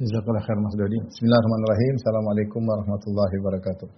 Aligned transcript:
Jazakallah 0.00 0.40
khair 0.40 0.56
Mas 0.56 0.72
Dodi. 0.80 0.96
Bismillahirrahmanirrahim. 0.96 1.92
Assalamualaikum 2.00 2.62
warahmatullahi 2.64 3.34
wabarakatuh. 3.36 3.88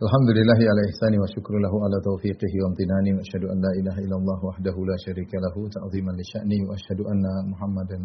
Alhamdulillahi 0.00 0.64
ala 0.64 0.82
ihsani 0.88 1.20
wa 1.20 1.28
syukru 1.28 1.60
lahu 1.60 1.76
ala 1.84 2.00
taufiqihi 2.00 2.56
wa 2.64 2.72
amtinani 2.72 3.12
wa 3.12 3.20
asyhadu 3.20 3.52
an 3.52 3.60
la 3.60 3.72
ilaha 3.76 4.00
illallah 4.00 4.38
wahdahu 4.48 4.88
la 4.88 4.96
syarika 5.04 5.36
lahu 5.44 5.68
ta'ziman 5.68 6.16
li 6.16 6.24
sya'ni 6.24 6.58
wa 6.64 6.72
asyhadu 6.72 7.04
anna 7.04 7.34
Muhammadan 7.52 8.02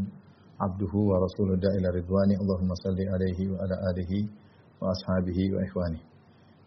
abduhu 0.59 1.07
wa 1.07 1.23
rasuluhu 1.23 1.55
da'ila 1.55 1.95
ridwani. 1.95 2.35
Allahumma 2.35 2.75
salli 2.83 3.07
alaihi 3.07 3.47
wa 3.47 3.57
ala 3.63 3.75
alihi 3.87 4.19
wa 4.83 4.91
ashabihi 4.91 5.55
wa 5.55 5.59
ikhwani. 5.71 5.99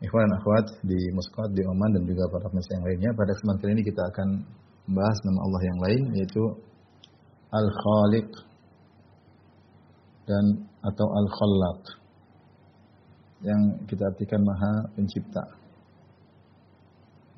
Ikhwan 0.01 0.33
dan 0.33 0.33
akhwat 0.41 0.67
di 0.89 0.97
Muscat, 1.13 1.53
di 1.53 1.61
Oman 1.69 1.93
dan 1.93 2.09
juga 2.09 2.25
para 2.33 2.49
pemirsa 2.49 2.73
yang 2.73 2.85
lainnya. 2.89 3.11
Pada 3.13 3.37
kesempatan 3.37 3.69
ini 3.77 3.83
kita 3.85 4.01
akan 4.01 4.29
membahas 4.89 5.19
nama 5.29 5.39
Allah 5.45 5.63
yang 5.69 5.79
lain 5.85 6.03
yaitu 6.17 6.43
Al-Khaliq 7.53 8.49
dan 10.31 10.45
atau 10.87 11.07
Al-Khallaq 11.11 11.83
yang 13.43 13.63
kita 13.91 14.07
artikan 14.07 14.41
Maha 14.47 14.73
Pencipta. 14.95 15.45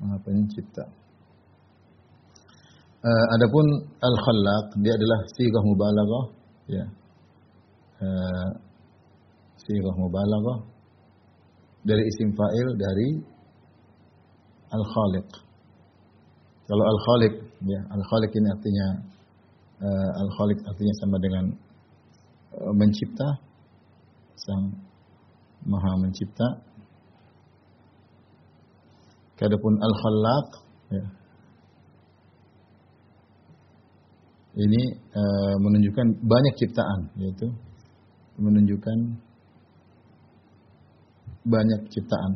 Maha 0.03 0.17
Pencipta. 0.21 0.85
Uh, 3.03 3.25
adapun 3.35 3.65
Al-Khallaq 3.99 4.67
dia 4.79 4.93
adalah 4.93 5.19
sighah 5.33 5.63
mubalaghah 5.65 6.25
ya. 6.69 6.85
Uh, 8.03 8.49
sighah 9.57 9.95
mubalaghah 9.97 10.59
dari 11.83 12.03
isim 12.07 12.31
fa'il 12.31 12.67
dari 12.79 13.09
Al-Khaliq. 14.71 15.29
Kalau 16.63 16.83
Al-Khaliq 16.87 17.33
ya, 17.67 17.79
Al-Khaliq 17.91 18.31
ini 18.39 18.47
artinya 18.53 18.87
uh, 19.83 20.11
Al-Khaliq 20.23 20.59
artinya 20.63 20.93
sama 21.03 21.17
dengan 21.19 21.45
mencipta 22.73 23.27
sang 24.35 24.63
Maha 25.63 25.95
mencipta. 25.99 26.47
Adapun 29.43 29.75
Al-Khallaq 29.75 30.47
ya. 30.95 31.05
Ini 34.55 34.81
uh, 35.11 35.55
menunjukkan 35.59 36.07
banyak 36.23 36.53
ciptaan 36.63 37.11
yaitu 37.19 37.51
menunjukkan 38.39 38.97
banyak 41.43 41.81
ciptaan. 41.91 42.31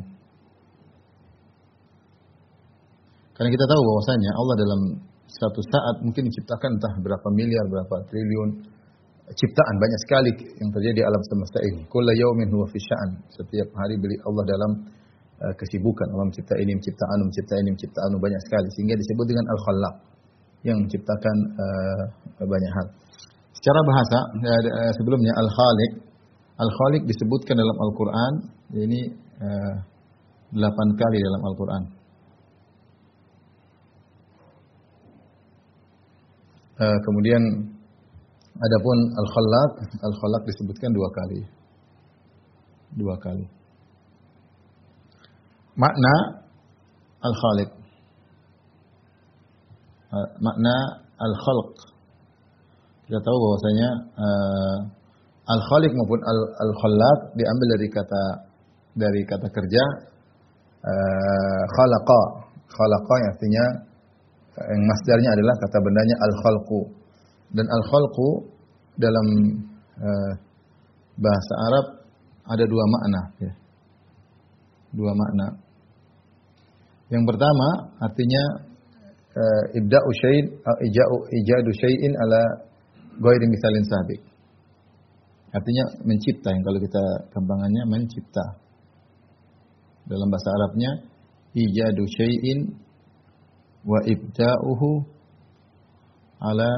Karena 3.32 3.48
kita 3.56 3.64
tahu 3.64 3.80
bahwasanya 3.80 4.30
Allah 4.36 4.56
dalam 4.60 4.80
satu 5.32 5.60
saat 5.64 5.96
mungkin 6.04 6.28
menciptakan 6.28 6.76
entah 6.76 6.94
berapa 7.00 7.28
miliar, 7.32 7.64
berapa 7.72 7.96
triliun 8.04 8.50
ciptaan 9.34 9.74
banyak 9.76 10.00
sekali 10.08 10.30
yang 10.56 10.70
terjadi 10.72 10.96
di 11.00 11.04
alam 11.04 11.22
semesta 11.28 11.58
ini. 11.60 11.82
Kullu 11.88 12.12
yaumin 12.16 12.48
huwa 12.48 12.66
fi 12.72 12.78
sya'an. 12.80 13.10
Setiap 13.28 13.68
hari 13.76 14.00
beli 14.00 14.16
Allah 14.24 14.44
dalam 14.48 14.72
uh, 15.44 15.54
kesibukan. 15.58 16.06
Allah 16.16 16.26
mencipta 16.32 16.54
ini, 16.56 16.72
mencipta 16.72 17.04
anu, 17.12 17.22
mencipta 17.28 17.54
ini, 17.60 17.68
mencipta 17.76 18.00
anu 18.08 18.16
banyak 18.20 18.40
sekali 18.48 18.68
sehingga 18.78 18.94
disebut 18.96 19.26
dengan 19.28 19.44
al-khallaq 19.52 19.94
yang 20.64 20.78
menciptakan 20.80 21.36
uh, 21.56 22.02
banyak 22.40 22.72
hal. 22.72 22.86
Secara 23.52 23.80
bahasa 23.84 24.18
uh, 24.32 24.92
sebelumnya 24.96 25.32
al-khaliq 25.36 25.92
al-khaliq 26.58 27.02
disebutkan 27.06 27.54
dalam 27.54 27.76
Al-Qur'an 27.86 28.34
ini 28.74 29.00
uh, 29.38 29.74
kali 30.98 31.18
dalam 31.22 31.42
Al-Quran. 31.46 31.82
Uh, 36.78 36.98
kemudian 37.02 37.42
adapun 38.58 38.98
Al-Khallaq, 39.14 39.72
Al-Khallaq 40.02 40.42
disebutkan 40.46 40.90
dua 40.94 41.08
kali. 41.14 41.40
Dua 42.98 43.14
kali. 43.22 43.46
Makna 45.78 46.14
Al-Khaliq. 47.22 47.70
Uh, 50.08 50.28
makna 50.42 50.74
Al-Khalq. 51.20 51.72
Kita 53.06 53.18
tahu 53.22 53.36
bahwasanya 53.36 53.88
uh, 54.18 54.78
Al-Khaliq 55.48 55.92
maupun 55.94 56.20
Al-Khallaq 56.62 57.18
diambil 57.38 57.68
dari 57.78 57.88
kata 57.88 58.22
dari 58.98 59.22
kata 59.22 59.46
kerja 59.48 59.84
uh, 60.82 61.62
khalaqa. 61.78 62.22
Khalaqa 62.68 63.14
yang 63.22 63.30
artinya 63.32 63.64
yang 64.58 64.82
masdarnya 64.90 65.30
adalah 65.38 65.54
kata 65.62 65.78
bendanya 65.78 66.16
al-khalqu. 66.18 66.80
Dan 67.54 67.64
al-khalqu 67.64 68.28
dalam 69.00 69.26
uh, 69.98 70.32
bahasa 71.16 71.54
Arab 71.70 71.86
ada 72.48 72.64
dua 72.64 72.84
makna 72.88 73.22
ya. 73.40 73.52
Dua 74.92 75.12
makna. 75.12 75.46
Yang 77.08 77.24
pertama 77.24 77.68
artinya 78.04 78.42
uh, 79.32 79.64
ibda'u 79.76 80.10
syai'in 80.24 80.46
ija'u 80.60 81.16
ijadu 81.28 81.70
syai'in 81.72 82.12
ala 82.16 82.40
ghairi 83.16 83.46
misalin 83.48 83.84
sabiq. 83.84 84.20
Artinya 85.48 85.84
mencipta 86.04 86.52
yang 86.52 86.60
kalau 86.60 86.78
kita 86.84 87.04
kembangannya 87.32 87.82
mencipta 87.88 88.44
dalam 90.04 90.28
bahasa 90.28 90.48
Arabnya 90.52 90.90
ijadu 91.56 92.04
syai'in 92.04 92.58
wa 93.88 93.98
ibda'uhu 94.04 94.90
ala 96.44 96.70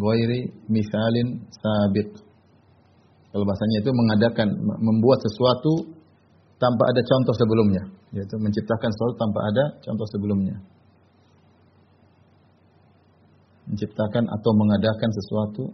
ghairi 0.00 0.48
misalin 0.72 1.44
sabiq. 1.52 2.08
Kalau 3.30 3.44
bahasanya 3.46 3.78
itu 3.84 3.90
mengadakan 3.94 4.48
membuat 4.82 5.22
sesuatu 5.22 5.86
tanpa 6.58 6.82
ada 6.90 7.00
contoh 7.04 7.34
sebelumnya, 7.36 7.82
yaitu 8.16 8.34
menciptakan 8.40 8.90
sesuatu 8.90 9.14
tanpa 9.20 9.40
ada 9.46 9.64
contoh 9.86 10.06
sebelumnya. 10.10 10.56
Menciptakan 13.70 14.24
atau 14.26 14.50
mengadakan 14.58 15.10
sesuatu 15.14 15.64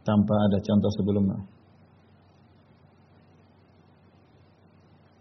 tanpa 0.00 0.34
ada 0.48 0.58
contoh 0.64 0.90
sebelumnya. 0.96 1.59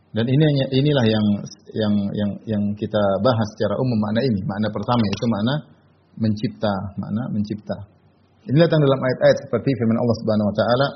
Dan 0.10 0.26
ini 0.26 0.46
inilah 0.74 1.06
yang 1.06 1.26
yang 1.70 1.94
yang 2.18 2.32
yang 2.50 2.64
kita 2.74 3.02
bahas 3.22 3.48
secara 3.54 3.78
umum 3.78 3.98
makna 4.02 4.26
ini. 4.26 4.42
Makna 4.42 4.68
pertama 4.74 5.04
itu 5.06 5.26
makna 5.30 5.54
mencipta, 6.18 6.74
makna 6.98 7.24
mencipta. 7.30 7.78
Ini 8.50 8.58
datang 8.58 8.82
dalam 8.82 8.98
ayat-ayat 8.98 9.38
seperti 9.46 9.70
firman 9.78 9.98
Allah 10.02 10.18
Subhanahu 10.26 10.48
wa 10.50 10.56
taala, 10.58 10.88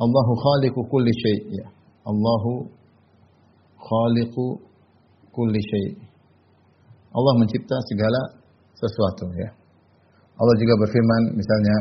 Allahu 0.00 0.32
khaliqu 0.40 0.80
kulli 0.88 1.12
syai' 1.12 1.60
ya. 1.60 1.66
Allahu 2.08 2.64
khaliqu 3.76 4.46
kulli 5.36 5.60
syai'. 5.60 6.00
Allah 7.12 7.32
mencipta 7.36 7.76
segala 7.92 8.20
sesuatu 8.72 9.28
ya. 9.36 9.52
Allah 10.40 10.56
juga 10.56 10.74
berfirman 10.80 11.36
misalnya 11.36 11.76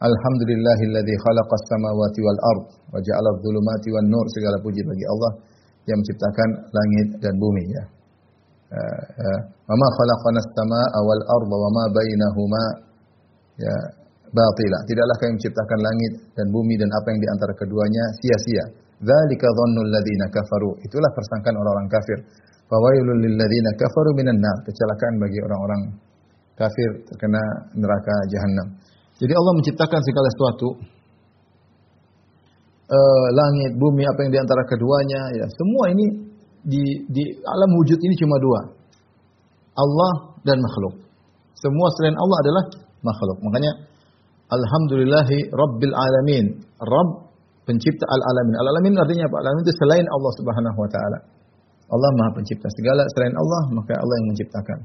Alhamdulillahilladzi 0.00 1.14
khalaqas 1.24 1.62
samawati 1.72 2.20
wal 2.24 2.40
ard 2.52 2.64
wa 2.92 2.98
ja'ala 3.00 3.28
adh-dhulumati 3.36 3.88
wan 3.92 4.06
nur 4.08 4.26
segala 4.36 4.56
puji 4.60 4.80
bagi 4.84 5.04
Allah 5.08 5.30
yang 5.88 5.98
menciptakan 6.00 6.48
langit 6.72 7.08
dan 7.22 7.34
bumi 7.38 7.64
ya. 7.70 7.84
Uh, 8.70 9.02
uh, 9.18 9.40
wa 9.66 9.74
ma 9.74 9.88
khalaqanas 9.98 10.48
samaa 10.54 10.98
wal 11.02 11.22
arda 11.26 11.56
wa 11.58 11.70
ma 11.74 11.84
bainahuma 11.90 12.62
ya 13.58 13.74
batila. 14.30 14.78
Tidaklah 14.86 15.16
kami 15.18 15.30
menciptakan 15.36 15.78
langit 15.82 16.12
dan 16.38 16.46
bumi 16.54 16.74
dan 16.78 16.90
apa 16.94 17.06
yang 17.10 17.20
di 17.20 17.28
antara 17.28 17.52
keduanya 17.58 18.04
sia-sia. 18.22 18.64
Dzalika 19.00 19.48
dhannul 19.48 19.90
ladzina 19.90 20.26
kafaru. 20.28 20.70
Itulah 20.84 21.10
persangkaan 21.16 21.56
orang-orang 21.56 21.88
kafir. 21.88 22.18
Fawailul 22.68 23.20
lil 23.26 23.34
ladzina 23.34 23.70
kafaru 23.74 24.10
minan 24.14 24.38
nar. 24.38 24.56
Kecelakaan 24.62 25.14
bagi 25.18 25.38
orang-orang 25.42 25.80
kafir 26.54 26.90
terkena 27.08 27.42
neraka 27.74 28.14
jahanam. 28.30 28.68
Jadi 29.18 29.32
Allah 29.32 29.52
menciptakan 29.56 30.00
segala 30.04 30.28
sesuatu. 30.32 30.68
Uh, 32.90 33.26
langit, 33.38 33.78
bumi, 33.78 34.02
apa 34.02 34.18
yang 34.26 34.32
di 34.34 34.40
antara 34.42 34.66
keduanya, 34.66 35.20
ya 35.38 35.46
semua 35.46 35.94
ini 35.94 36.06
di, 36.66 36.82
di 37.06 37.22
alam 37.46 37.70
wujud 37.78 37.98
ini 38.02 38.14
cuma 38.18 38.34
dua. 38.42 38.60
Allah 39.78 40.12
dan 40.42 40.58
makhluk. 40.58 40.98
Semua 41.54 41.86
selain 41.94 42.18
Allah 42.18 42.38
adalah 42.42 42.64
makhluk. 43.06 43.38
Makanya 43.46 43.72
Alhamdulillahi 44.50 45.54
Rabbil 45.54 45.94
Alamin. 45.94 46.46
Rabb 46.82 47.30
pencipta 47.62 48.02
al-alamin. 48.10 48.54
Al-alamin 48.58 48.92
artinya 48.98 49.24
apa? 49.30 49.36
Al-alamin 49.38 49.62
itu 49.62 49.74
selain 49.78 50.06
Allah 50.10 50.32
Subhanahu 50.42 50.78
wa 50.82 50.90
taala. 50.90 51.18
Allah 51.90 52.10
Maha 52.18 52.30
Pencipta 52.38 52.66
segala 52.74 53.02
selain 53.18 53.34
Allah, 53.34 53.62
maka 53.74 53.94
Allah 53.98 54.14
yang 54.22 54.28
menciptakan. 54.34 54.78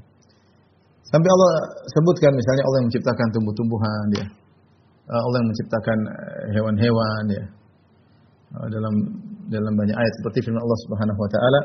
Sampai 1.06 1.30
Allah 1.30 1.54
sebutkan 1.94 2.34
misalnya 2.34 2.63
Allah 2.66 2.78
yang 2.81 2.88
menciptakan 2.90 3.28
tumbuh-tumbuhan 3.34 4.07
ya. 4.18 4.25
Allah 5.06 5.38
yang 5.38 5.50
menciptakan 5.50 5.98
hewan-hewan 6.54 7.24
ya. 7.30 7.46
Dalam 8.72 8.94
dalam 9.46 9.74
banyak 9.78 9.98
ayat 9.98 10.13
seperti 10.22 10.50
firman 10.50 10.62
Allah 10.63 10.80
Subhanahu 10.88 11.19
wa 11.19 11.30
taala, 11.30 11.60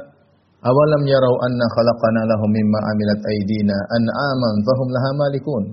Awalam 0.61 1.03
yarau 1.09 1.41
anna 1.41 1.67
khalaqana 1.73 2.21
lahum 2.29 2.53
mimma 2.53 2.79
amilat 2.93 3.21
aydina 3.33 3.73
an'aman 3.97 4.55
fahum 4.61 4.89
laha 4.93 5.11
malikun. 5.17 5.65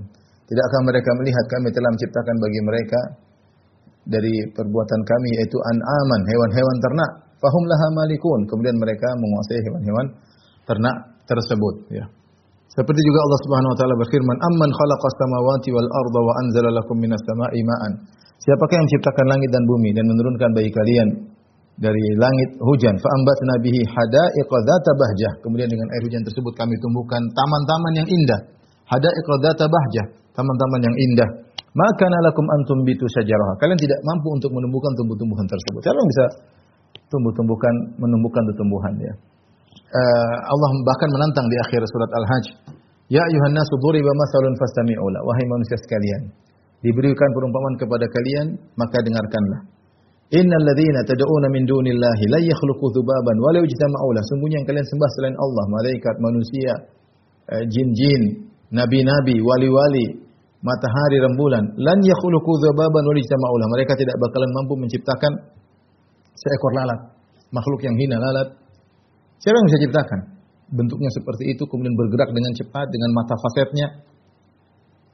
Tidakkah 0.47 0.81
mereka 0.87 1.11
melihat 1.19 1.45
kami 1.51 1.75
telah 1.75 1.91
menciptakan 1.91 2.35
bagi 2.39 2.59
mereka 2.63 2.99
dari 4.07 4.31
perbuatan 4.55 5.01
kami 5.03 5.29
yaitu 5.43 5.59
an'aman, 5.59 6.21
hewan-hewan 6.23 6.77
ternak. 6.79 7.11
Fahum 7.43 7.63
laha 7.67 7.87
malikun. 7.99 8.47
Kemudian 8.47 8.79
mereka 8.79 9.11
menguasai 9.19 9.59
hewan-hewan 9.59 10.05
ternak 10.63 10.95
tersebut, 11.27 11.75
ya. 11.91 12.07
Seperti 12.71 13.01
juga 13.03 13.19
Allah 13.27 13.39
Subhanahu 13.43 13.71
wa 13.75 13.77
taala 13.83 13.95
berfirman, 13.99 14.37
"Amman 14.39 14.71
khalaqas 14.71 15.13
samawati 15.19 15.69
wal 15.75 15.89
arda 15.91 16.19
wa 16.23 16.33
anzala 16.47 16.69
lakum 16.71 16.95
minas 16.95 17.19
sama'i 17.27 17.59
ma'an." 17.59 17.91
Siapakah 18.37 18.75
yang 18.77 18.85
menciptakan 18.85 19.25
langit 19.33 19.49
dan 19.49 19.63
bumi 19.65 19.89
dan 19.97 20.05
menurunkan 20.05 20.49
bagi 20.53 20.69
kalian 20.69 21.07
dari 21.77 22.05
langit 22.17 22.57
hujan 22.57 22.97
fa 22.97 23.09
ambatna 23.13 23.53
bihi 23.61 23.81
hadaiqa 23.85 24.57
dzata 24.65 24.91
bahjah. 24.97 25.31
Kemudian 25.45 25.69
dengan 25.69 25.87
air 25.93 26.01
hujan 26.05 26.25
tersebut 26.25 26.53
kami 26.57 26.73
tumbuhkan 26.81 27.21
taman-taman 27.33 27.93
yang 28.01 28.07
indah. 28.09 28.41
Hadaiqa 28.89 29.33
dzata 29.41 29.65
bahjah, 29.69 30.05
taman-taman 30.33 30.81
yang 30.85 30.95
indah. 30.95 31.29
Maka 31.77 32.09
lakum 32.09 32.45
antum 32.57 32.81
bitu 32.81 33.05
syajaraha. 33.05 33.53
Kalian 33.61 33.77
tidak 33.77 34.01
mampu 34.01 34.33
untuk 34.33 34.49
menumbuhkan 34.49 34.97
tumbuh-tumbuhan 34.97 35.45
tersebut. 35.45 35.81
Siapa 35.85 36.01
bisa 36.09 36.25
tumbuh-tumbuhkan 37.13 37.73
menumbuhkan 38.01 38.41
tumbuhan 38.57 38.93
ya? 38.97 39.13
Uh, 39.93 40.35
Allah 40.49 40.69
bahkan 40.81 41.09
menantang 41.13 41.45
di 41.45 41.57
akhir 41.69 41.85
surat 41.85 42.09
Al-Hajj. 42.09 42.45
Ya 43.13 43.21
ayuhan 43.21 43.53
nasu 43.53 43.77
duriba 43.77 44.09
masalun 44.09 44.57
fastami'u 44.57 45.05
Wahai 45.05 45.45
manusia 45.47 45.77
sekalian, 45.79 46.21
diberikan 46.85 47.29
perumpamaan 47.33 47.75
kepada 47.81 48.05
kalian, 48.05 48.47
maka 48.77 48.97
dengarkanlah. 49.01 49.61
Innal 50.27 50.63
ladzina 50.67 51.07
tad'una 51.07 51.47
min 51.47 51.63
dunillahi 51.63 52.23
la 52.27 52.39
yakhluqu 52.43 52.85
dzubaban 52.91 53.37
wa 53.39 53.49
la 53.55 53.63
yajtama'u 53.63 54.09
la. 54.11 54.21
Sungguhnya 54.27 54.59
yang 54.59 54.67
kalian 54.67 54.83
sembah 54.83 55.09
selain 55.15 55.35
Allah, 55.39 55.65
malaikat, 55.71 56.15
manusia, 56.19 56.73
eh, 57.47 57.63
jin-jin, 57.71 58.51
nabi-nabi, 58.75 59.39
wali-wali, 59.39 60.19
matahari, 60.59 61.17
rembulan, 61.23 61.63
lan 61.79 61.97
yakhluqu 62.03 62.51
dzubaban 62.59 63.03
wa 63.07 63.13
la 63.15 63.19
yajtama'u 63.23 63.55
la. 63.55 63.65
Mereka 63.71 63.93
tidak 63.95 64.15
bakalan 64.19 64.51
mampu 64.51 64.73
menciptakan 64.75 65.33
seekor 66.35 66.71
lalat, 66.75 66.99
makhluk 67.55 67.81
yang 67.87 67.95
hina 67.95 68.19
lalat. 68.19 68.51
Siapa 69.39 69.55
yang 69.55 69.67
bisa 69.71 69.79
ciptakan? 69.87 70.19
Bentuknya 70.75 71.07
seperti 71.15 71.55
itu 71.55 71.63
kemudian 71.71 71.95
bergerak 71.95 72.35
dengan 72.35 72.51
cepat 72.51 72.91
dengan 72.91 73.09
mata 73.15 73.35
fasetnya 73.39 73.87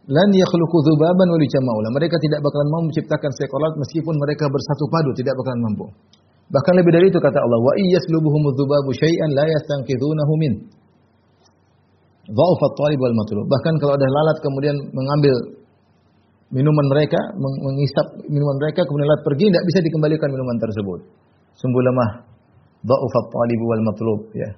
lan 0.09 0.29
yakhluqu 0.35 0.77
dzubaban 0.83 1.27
wa 1.31 1.39
lijama'ula. 1.39 1.87
Mereka 1.95 2.15
tidak 2.19 2.43
bakalan 2.43 2.67
mau 2.75 2.81
menciptakan 2.83 3.31
seekor 3.39 3.59
lalat 3.63 3.77
meskipun 3.79 4.15
mereka 4.19 4.51
bersatu 4.51 4.83
padu, 4.91 5.11
tidak 5.15 5.33
bakalan 5.39 5.61
mampu. 5.63 5.85
Bahkan 6.51 6.73
lebih 6.75 6.91
dari 6.91 7.07
itu 7.07 7.19
kata 7.23 7.39
Allah, 7.39 7.59
wa 7.63 7.73
iyyaslubuhum 7.79 8.43
dzubabu 8.51 8.91
syai'an 8.91 9.31
la 9.31 9.45
yastanqidhunahu 9.47 10.33
min. 10.43 10.53
Dha'fa 12.23 12.65
at-talib 12.71 12.99
wal 12.99 13.15
matlub. 13.15 13.45
Bahkan 13.47 13.73
kalau 13.79 13.93
ada 13.95 14.07
lalat 14.07 14.37
kemudian 14.43 14.75
mengambil 14.91 15.35
minuman 16.51 16.85
mereka, 16.91 17.19
mengisap 17.39 18.05
minuman 18.27 18.55
mereka 18.59 18.83
kemudian 18.83 19.07
lalat 19.07 19.23
pergi 19.23 19.45
tidak 19.51 19.63
bisa 19.71 19.79
dikembalikan 19.87 20.29
minuman 20.31 20.57
tersebut. 20.59 20.99
Sungguh 21.59 21.83
lemah. 21.83 22.11
Dha'fa 22.83 23.17
at-talib 23.23 23.59
wal 23.63 23.83
matlub 23.87 24.19
ya. 24.35 24.49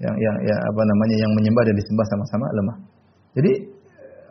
Yang 0.00 0.16
yang 0.18 0.36
ya 0.42 0.56
apa 0.56 0.82
namanya 0.88 1.16
yang 1.20 1.32
menyembah 1.36 1.62
dan 1.68 1.74
disembah 1.76 2.06
sama-sama 2.08 2.46
lemah. 2.56 2.76
Jadi 3.36 3.52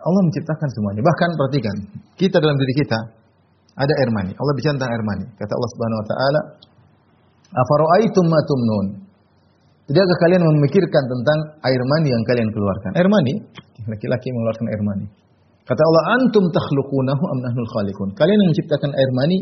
Allah 0.03 0.21
menciptakan 0.27 0.69
semuanya. 0.75 1.01
Bahkan 1.01 1.29
perhatikan, 1.39 1.75
kita 2.19 2.37
dalam 2.43 2.59
diri 2.59 2.73
kita 2.75 2.99
ada 3.73 3.93
air 3.95 4.09
mani. 4.13 4.31
Allah 4.35 4.53
bicara 4.53 4.75
tentang 4.77 4.91
air 4.91 5.03
mani. 5.03 5.25
Kata 5.39 5.51
Allah 5.55 5.69
Subhanahu 5.73 5.99
wa 5.99 6.07
taala, 6.11 6.41
"Afara'aitum 7.55 8.25
ma 8.27 8.39
tumnun?" 8.45 8.87
Tidakkah 9.83 10.17
kalian 10.23 10.41
memikirkan 10.47 11.03
tentang 11.11 11.39
air 11.67 11.81
mani 11.83 12.07
yang 12.15 12.23
kalian 12.23 12.47
keluarkan? 12.55 12.91
Air 12.95 13.09
mani, 13.11 13.33
laki-laki 13.83 14.31
mengeluarkan 14.31 14.65
air 14.71 14.81
mani. 14.83 15.05
Kata 15.63 15.81
Allah, 15.83 16.03
"Antum 16.19 16.43
takhluqunahu 16.51 17.23
am 17.35 17.39
nahnul 17.43 17.69
khaliqun?" 17.71 18.09
Kalian 18.15 18.37
yang 18.39 18.49
menciptakan 18.51 18.91
air 18.95 19.11
mani 19.11 19.37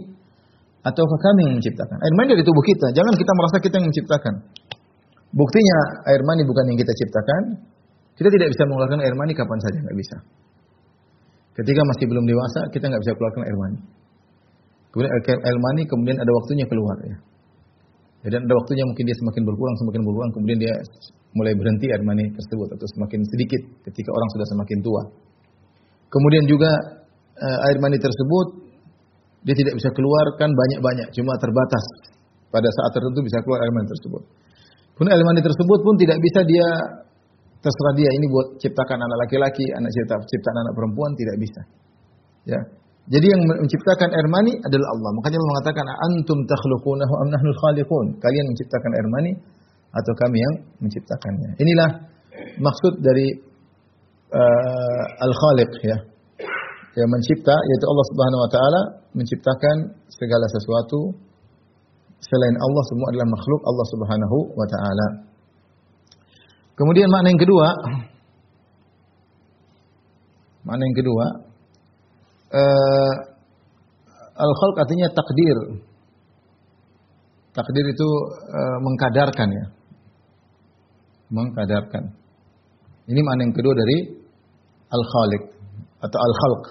ataukah 0.81 1.19
kami 1.21 1.39
yang 1.45 1.53
menciptakan? 1.61 1.97
Air 2.01 2.13
mani 2.17 2.27
dari 2.37 2.45
tubuh 2.45 2.63
kita. 2.65 2.87
Jangan 2.93 3.13
kita 3.17 3.31
merasa 3.37 3.57
kita 3.61 3.75
yang 3.81 3.87
menciptakan. 3.89 4.33
Buktinya 5.31 5.77
air 6.09 6.21
mani 6.25 6.41
bukan 6.45 6.63
yang 6.73 6.77
kita 6.77 6.93
ciptakan. 6.93 7.41
Kita 8.17 8.29
tidak 8.29 8.47
bisa 8.53 8.63
mengeluarkan 8.69 8.99
air 9.01 9.15
mani 9.17 9.33
kapan 9.33 9.59
saja, 9.61 9.77
nggak 9.81 9.97
bisa. 9.97 10.17
Ketika 11.51 11.81
masih 11.83 12.05
belum 12.07 12.23
dewasa, 12.23 12.61
kita 12.71 12.87
nggak 12.87 13.01
bisa 13.03 13.13
keluarkan 13.15 13.41
air 13.43 13.57
mani. 13.59 13.79
Kemudian 14.91 15.11
air 15.39 15.59
mani 15.59 15.81
kemudian 15.87 16.17
ada 16.19 16.31
waktunya 16.35 16.65
keluar 16.67 16.97
ya. 17.07 17.17
Dan 18.21 18.45
ada 18.45 18.53
waktunya 18.53 18.85
mungkin 18.85 19.03
dia 19.07 19.17
semakin 19.17 19.43
berkurang, 19.49 19.75
semakin 19.81 20.01
berkurang, 20.05 20.31
kemudian 20.37 20.59
dia 20.61 20.73
mulai 21.33 21.53
berhenti 21.57 21.89
air 21.89 22.03
mani 22.05 22.27
tersebut 22.29 22.69
atau 22.75 22.87
semakin 22.99 23.19
sedikit 23.33 23.61
ketika 23.87 24.09
orang 24.13 24.29
sudah 24.35 24.47
semakin 24.51 24.77
tua. 24.83 25.03
Kemudian 26.11 26.43
juga 26.45 26.71
eh, 27.39 27.67
air 27.71 27.77
mani 27.81 27.97
tersebut 27.97 28.47
dia 29.41 29.55
tidak 29.57 29.73
bisa 29.73 29.89
keluarkan 29.97 30.49
banyak-banyak, 30.53 31.07
cuma 31.17 31.33
terbatas. 31.41 31.85
Pada 32.51 32.67
saat 32.67 32.91
tertentu 32.93 33.23
bisa 33.23 33.39
keluar 33.47 33.63
air 33.63 33.73
mani 33.73 33.87
tersebut. 33.89 34.21
Kemudian 34.95 35.13
air 35.17 35.25
mani 35.25 35.41
tersebut 35.41 35.79
pun 35.81 35.95
tidak 35.97 36.17
bisa 36.19 36.39
dia 36.45 36.67
terserah 37.61 37.93
dia 37.93 38.09
ini 38.09 38.25
buat 38.27 38.57
ciptakan 38.57 38.97
anak 38.97 39.17
laki-laki, 39.25 39.65
anak 39.77 39.89
cipta, 39.93 40.17
ciptaan 40.17 40.57
anak 40.65 40.73
perempuan 40.73 41.13
tidak 41.13 41.35
bisa. 41.37 41.61
Ya. 42.49 42.59
Jadi 43.09 43.27
yang 43.27 43.41
menciptakan 43.43 44.09
air 44.13 44.27
mani 44.29 44.53
adalah 44.61 44.87
Allah. 44.93 45.11
Makanya 45.17 45.37
Allah 45.41 45.51
mengatakan 45.57 45.85
antum 45.89 46.37
takhluqunahu 46.45 47.13
am 47.21 47.27
khaliqun. 47.33 48.05
Kalian 48.21 48.45
menciptakan 48.49 48.91
air 48.93 49.07
mani 49.09 49.31
atau 49.91 50.13
kami 50.25 50.37
yang 50.37 50.55
menciptakannya. 50.79 51.49
Inilah 51.59 51.89
maksud 52.61 53.01
dari 53.01 53.27
uh, 54.31 55.03
al-khaliq 55.27 55.71
ya. 55.81 55.97
Yang 56.91 57.09
mencipta 57.09 57.55
yaitu 57.55 57.85
Allah 57.87 58.05
Subhanahu 58.11 58.41
wa 58.43 58.49
taala 58.51 58.81
menciptakan 59.15 59.75
segala 60.11 60.45
sesuatu 60.51 60.99
selain 62.21 62.55
Allah 62.59 62.83
semua 62.93 63.07
adalah 63.11 63.27
makhluk 63.27 63.61
Allah 63.65 63.85
Subhanahu 63.91 64.37
wa 64.55 64.67
taala. 64.69 65.07
Kemudian 66.81 67.13
makna 67.13 67.29
yang 67.29 67.37
kedua, 67.45 67.67
makna 70.65 70.81
yang 70.81 70.97
kedua, 70.97 71.25
uh, 72.57 73.13
al-khalq 74.33 74.75
artinya 74.81 75.13
takdir. 75.13 75.57
Takdir 77.53 77.85
itu 77.85 78.09
uh, 78.49 78.77
mengkadarkan 78.81 79.47
ya. 79.53 79.65
Mengkadarkan. 81.29 82.17
Ini 83.13 83.21
makna 83.29 83.45
yang 83.45 83.53
kedua 83.53 83.77
dari 83.77 84.17
al-khaliq 84.89 85.43
atau 86.01 86.17
al-khalq. 86.17 86.63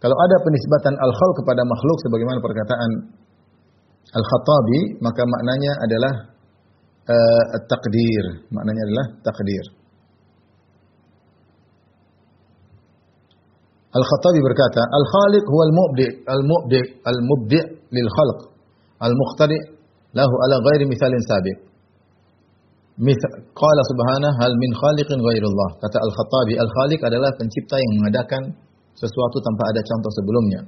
Kalau 0.00 0.16
ada 0.16 0.36
penisbatan 0.48 0.96
al-khalq 0.96 1.44
kepada 1.44 1.60
makhluk 1.68 1.98
sebagaimana 2.08 2.38
perkataan 2.40 2.90
Al-Khattabi, 4.08 5.04
maka 5.04 5.20
maknanya 5.28 5.72
adalah 5.84 6.12
uh, 7.08 7.44
takdir 7.66 8.24
maknanya 8.52 8.82
adalah 8.88 9.06
takdir 9.24 9.66
Al-Khattabi 13.88 14.40
berkata 14.44 14.84
Al-Khaliq 14.84 15.44
huwa 15.48 15.64
al-mubdi' 15.64 16.12
al-mubdi' 16.28 16.86
al-mubdi' 17.08 17.64
lil 17.88 18.08
khalq 18.12 18.40
al-muqtadi 19.00 19.58
lahu 20.12 20.34
ala 20.44 20.56
ghairi 20.66 20.84
mithalin 20.84 21.22
sabiq. 21.24 21.58
Qala 23.54 23.82
subhanahu 23.90 24.34
hal 24.42 24.52
min 24.58 24.70
khaliqin 24.74 25.18
ghairullah. 25.22 25.70
Kata 25.78 26.02
Al-Khattabi 26.02 26.58
Al-Khaliq 26.58 27.00
adalah 27.06 27.30
pencipta 27.38 27.78
yang 27.78 27.92
mengadakan 28.02 28.42
sesuatu 28.98 29.38
tanpa 29.38 29.70
ada 29.70 29.80
contoh 29.86 30.10
sebelumnya. 30.18 30.60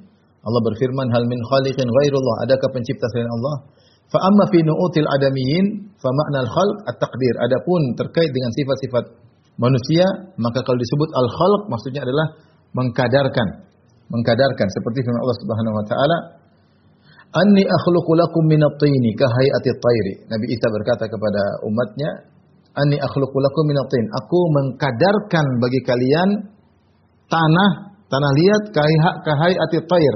Allah 0.46 0.62
berfirman 0.62 1.10
hal 1.10 1.26
min 1.26 1.40
khaliqin 1.50 1.88
ghairullah. 1.90 2.46
Adakah 2.46 2.68
pencipta 2.70 3.04
selain 3.10 3.28
Allah 3.28 3.54
Fa 4.10 4.18
amma 4.18 4.44
fi 4.50 4.58
nu'util 4.66 5.06
adamiyin 5.06 5.94
fa 6.02 6.10
makna 6.10 6.42
al-khalq 6.42 6.76
at-taqdir. 6.90 7.34
Adapun 7.46 7.94
terkait 7.94 8.30
dengan 8.34 8.50
sifat-sifat 8.58 9.04
manusia, 9.62 10.06
maka 10.34 10.66
kalau 10.66 10.78
disebut 10.82 11.08
al-khalq 11.14 11.62
maksudnya 11.70 12.02
adalah 12.02 12.26
mengkadarkan. 12.74 13.70
Mengkadarkan 14.10 14.66
seperti 14.66 15.06
firman 15.06 15.22
Allah 15.22 15.38
Subhanahu 15.38 15.74
wa 15.78 15.84
taala, 15.86 16.16
"Anni 17.38 17.62
akhluqu 17.62 18.10
lakum 18.18 18.50
min 18.50 18.58
at-tini 18.58 19.14
ka 19.14 19.30
hay'ati 19.30 19.68
at-tayri." 19.78 20.14
Nabi 20.26 20.46
Isa 20.50 20.66
berkata 20.74 21.06
kepada 21.06 21.42
umatnya, 21.70 22.10
"Anni 22.74 22.98
akhluqu 22.98 23.38
lakum 23.38 23.64
min 23.70 23.78
at-tin." 23.78 24.04
Aku 24.26 24.40
mengkadarkan 24.50 25.46
bagi 25.62 25.80
kalian 25.86 26.28
tanah 27.30 27.70
tanah 28.10 28.32
liat 28.34 28.62
ka 28.74 29.32
hay'ati 29.38 29.76
at-tayr 29.86 30.14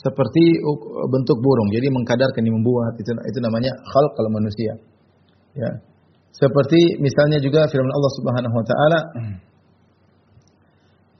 seperti 0.00 0.44
bentuk 1.12 1.38
burung. 1.44 1.68
Jadi 1.68 1.92
mengkadarkan, 1.92 2.40
membuat 2.48 2.96
itu 2.96 3.12
itu 3.12 3.38
namanya 3.44 3.72
khalq 3.84 4.12
kalau 4.16 4.30
manusia. 4.32 4.72
Ya. 5.52 5.70
Seperti 6.32 6.96
misalnya 7.04 7.42
juga 7.44 7.68
firman 7.68 7.92
Allah 7.92 8.12
Subhanahu 8.16 8.54
wa 8.54 8.64
taala 8.64 8.98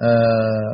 uh, 0.01 0.73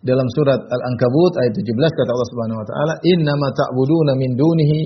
dalam 0.10 0.26
surat 0.34 0.56
Al-Ankabut 0.56 1.32
ayat 1.36 1.52
17 1.54 1.68
kata 1.78 2.10
Allah 2.10 2.28
Subhanahu 2.32 2.58
wa 2.58 2.66
taala, 2.66 2.94
"Innama 3.06 3.54
ta'buduna 3.54 4.18
min 4.18 4.34
dunihi 4.34 4.80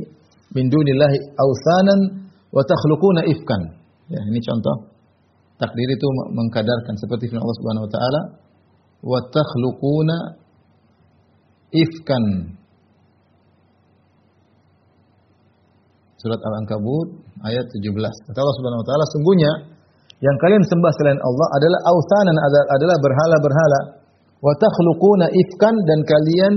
min 0.54 0.70
dunillahi 0.70 1.18
awsanan 1.34 2.00
wa 2.54 2.62
takhluquna 2.62 3.26
ifkan. 3.34 3.60
Ya, 4.08 4.20
ini 4.22 4.40
contoh. 4.44 4.94
Takdir 5.58 5.88
itu 5.90 6.06
mengkadarkan 6.34 6.94
seperti 6.98 7.30
firman 7.30 7.42
Allah 7.42 7.58
Subhanahu 7.62 7.84
wa 7.86 7.92
taala, 7.94 8.20
wa 9.04 9.20
takhluquna 9.28 10.16
ifkan. 11.76 12.24
Surat 16.16 16.40
Al-Ankabut 16.40 17.20
ayat 17.44 17.68
17. 17.68 17.84
Kata 18.00 18.38
Allah 18.40 18.56
Subhanahu 18.56 18.80
wa 18.80 18.86
taala, 18.88 19.04
sungguhnya 19.12 19.52
yang 20.24 20.36
kalian 20.40 20.64
sembah 20.64 20.92
selain 20.96 21.20
Allah 21.20 21.48
adalah 21.60 21.80
ausanan 21.84 22.36
adalah 22.80 22.96
berhala-berhala. 22.96 23.80
Wa 24.40 24.52
takhluquna 24.56 25.28
ifkan 25.28 25.74
dan 25.84 25.98
kalian 26.00 26.54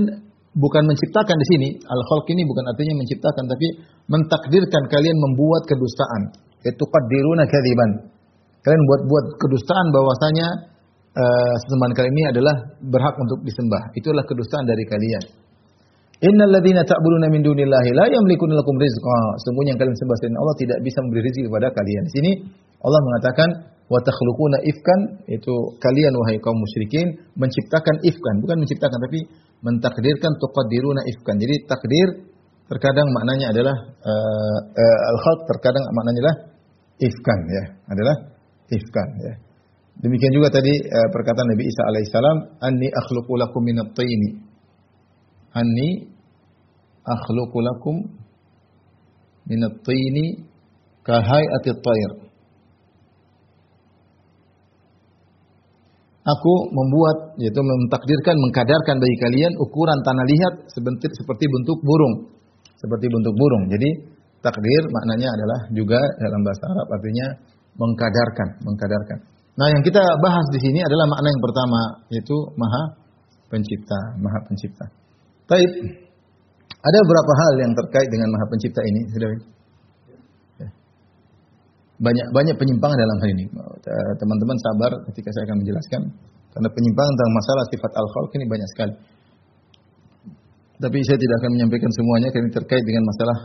bukan 0.56 0.82
menciptakan 0.88 1.36
di 1.36 1.46
sini. 1.52 1.68
Al-khalq 1.84 2.26
ini 2.32 2.48
bukan 2.48 2.64
artinya 2.64 2.94
menciptakan 2.96 3.44
tapi 3.44 3.68
mentakdirkan 4.08 4.82
kalian 4.88 5.16
membuat 5.20 5.68
kedustaan. 5.68 6.22
Itu 6.64 6.84
qadiruna 6.88 7.44
kadziban. 7.44 8.08
Kalian 8.64 8.82
buat-buat 8.88 9.24
kedustaan 9.36 9.86
bahwasanya 9.92 10.48
uh, 11.18 11.54
sesembahan 11.66 11.92
kalian 11.98 12.14
ini 12.14 12.24
adalah 12.30 12.54
berhak 12.78 13.14
untuk 13.18 13.42
disembah. 13.42 13.90
Itulah 13.98 14.22
kedustaan 14.22 14.64
dari 14.70 14.86
kalian. 14.86 15.24
Innal 16.18 16.50
ladzina 16.50 16.82
ta'buduna 16.82 17.30
min 17.30 17.46
dunillahi 17.46 17.94
la 17.94 18.10
yamlikuna 18.10 18.58
lakum 18.58 18.74
rizqa. 18.74 19.18
Sesungguhnya 19.42 19.74
yang 19.74 19.80
kalian 19.82 19.94
sembah 19.94 20.16
selain 20.18 20.38
Allah 20.38 20.56
tidak 20.58 20.78
bisa 20.82 20.98
memberi 21.06 21.20
rezeki 21.26 21.46
kepada 21.46 21.68
kalian. 21.70 22.02
Di 22.10 22.12
sini 22.18 22.30
Allah 22.82 23.00
mengatakan 23.06 23.48
wa 23.86 23.98
takhluquna 24.02 24.58
ifkan 24.66 25.00
itu 25.30 25.54
kalian 25.78 26.12
wahai 26.18 26.42
kaum 26.42 26.58
musyrikin 26.58 27.22
menciptakan 27.38 28.02
ifkan, 28.02 28.34
bukan 28.42 28.56
menciptakan 28.66 28.98
tapi 28.98 29.18
mentakdirkan 29.62 30.32
tuqaddiruna 30.42 31.06
ifkan. 31.06 31.38
Jadi 31.38 31.54
takdir 31.70 32.08
terkadang 32.66 33.08
maknanya 33.14 33.54
adalah 33.54 33.76
uh, 34.02 34.58
uh, 34.74 34.98
al-khalq 35.14 35.40
terkadang 35.54 35.86
maknanya 35.94 36.18
adalah 36.18 36.36
ifkan 36.98 37.38
ya, 37.46 37.64
adalah 37.94 38.16
ifkan 38.74 39.08
ya. 39.22 39.34
Demikian 39.98 40.30
juga 40.30 40.54
tadi 40.54 40.70
uh, 40.70 41.08
perkataan 41.10 41.48
Nabi 41.50 41.64
Isa 41.66 41.82
alaihissalam, 41.82 42.36
"Anni 42.62 42.88
akhluqu 42.90 43.34
lakum 43.34 43.62
minat 43.66 43.94
tayni." 43.98 44.48
anni 45.54 45.88
akhluqu 47.02 47.58
lakum 47.64 47.96
min 49.48 49.60
at-tini 49.64 50.44
ka 51.00 51.24
hay'ati 51.24 51.68
at-tayr. 51.72 52.12
Aku 56.28 56.54
membuat 56.68 57.40
yaitu 57.40 57.56
mentakdirkan 57.56 58.36
mengkadarkan 58.36 59.00
bagi 59.00 59.16
kalian 59.16 59.52
ukuran 59.56 59.96
tanah 60.04 60.26
liat 60.28 60.54
sebentuk 60.76 61.08
seperti 61.16 61.48
bentuk 61.48 61.80
burung. 61.80 62.36
Seperti 62.76 63.08
bentuk 63.08 63.32
burung. 63.32 63.72
Jadi 63.72 63.88
takdir 64.44 64.82
maknanya 64.92 65.32
adalah 65.32 65.60
juga 65.72 65.96
dalam 66.20 66.44
bahasa 66.44 66.64
Arab 66.68 66.86
artinya 66.92 67.26
mengkadarkan, 67.80 68.48
mengkadarkan. 68.60 69.18
Nah, 69.58 69.66
yang 69.74 69.82
kita 69.82 69.98
bahas 70.22 70.46
di 70.54 70.62
sini 70.62 70.78
adalah 70.86 71.10
makna 71.10 71.34
yang 71.34 71.42
pertama 71.42 71.80
yaitu 72.14 72.36
Maha 72.54 72.82
Pencipta, 73.50 73.98
Maha 74.22 74.38
Pencipta. 74.46 74.86
Baik. 75.50 75.70
Ada 76.78 76.98
beberapa 77.02 77.32
hal 77.42 77.52
yang 77.66 77.72
terkait 77.74 78.06
dengan 78.06 78.30
Maha 78.30 78.46
Pencipta 78.54 78.80
ini, 78.86 79.00
sudah. 79.10 79.28
Ya. 80.62 80.68
Banyak 81.98 82.26
banyak 82.30 82.54
penyimpangan 82.54 82.98
dalam 83.02 83.16
hal 83.18 83.30
ini. 83.34 83.44
Teman-teman 84.22 84.56
sabar 84.62 84.90
ketika 85.10 85.28
saya 85.34 85.50
akan 85.50 85.58
menjelaskan 85.66 86.02
karena 86.54 86.68
penyimpangan 86.70 87.12
tentang 87.18 87.32
masalah 87.34 87.64
sifat 87.74 87.90
al-khalq 87.98 88.30
ini 88.38 88.44
banyak 88.46 88.68
sekali. 88.70 88.94
Tapi 90.78 90.98
saya 91.02 91.18
tidak 91.18 91.36
akan 91.42 91.50
menyampaikan 91.58 91.90
semuanya 91.90 92.30
karena 92.30 92.50
terkait 92.54 92.84
dengan 92.86 93.02
masalah 93.02 93.38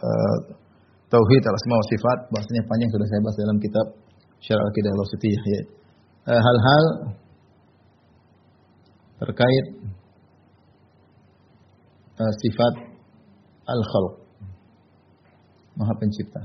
uh, 0.00 0.36
tauhid 1.12 1.42
al-asma 1.44 1.76
sifat, 1.92 2.18
bahasanya 2.32 2.62
panjang 2.64 2.88
sudah 2.88 3.06
saya 3.12 3.20
bahas 3.20 3.36
dalam 3.36 3.58
kitab 3.60 3.86
Syarah 4.42 4.64
Al-Qidah 4.70 4.90
Al-Wasitiyah 4.94 5.44
ya. 5.50 5.62
Uh, 6.28 6.40
hal-hal 6.44 6.84
terkait 9.18 9.66
uh, 12.20 12.32
sifat 12.38 12.74
al-khalq. 13.66 14.14
Maha 15.78 15.94
pencipta. 15.98 16.42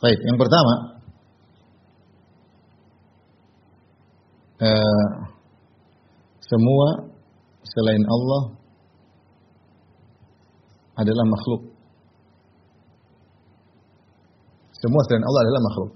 Baik, 0.00 0.16
yang 0.24 0.40
pertama 0.40 0.74
uh, 4.64 5.10
semua 6.40 6.86
selain 7.60 8.04
Allah 8.08 8.42
adalah 10.96 11.24
makhluk. 11.28 11.69
Semua 14.80 15.00
selain 15.06 15.24
Allah 15.24 15.40
adalah 15.44 15.62
makhluk. 15.68 15.90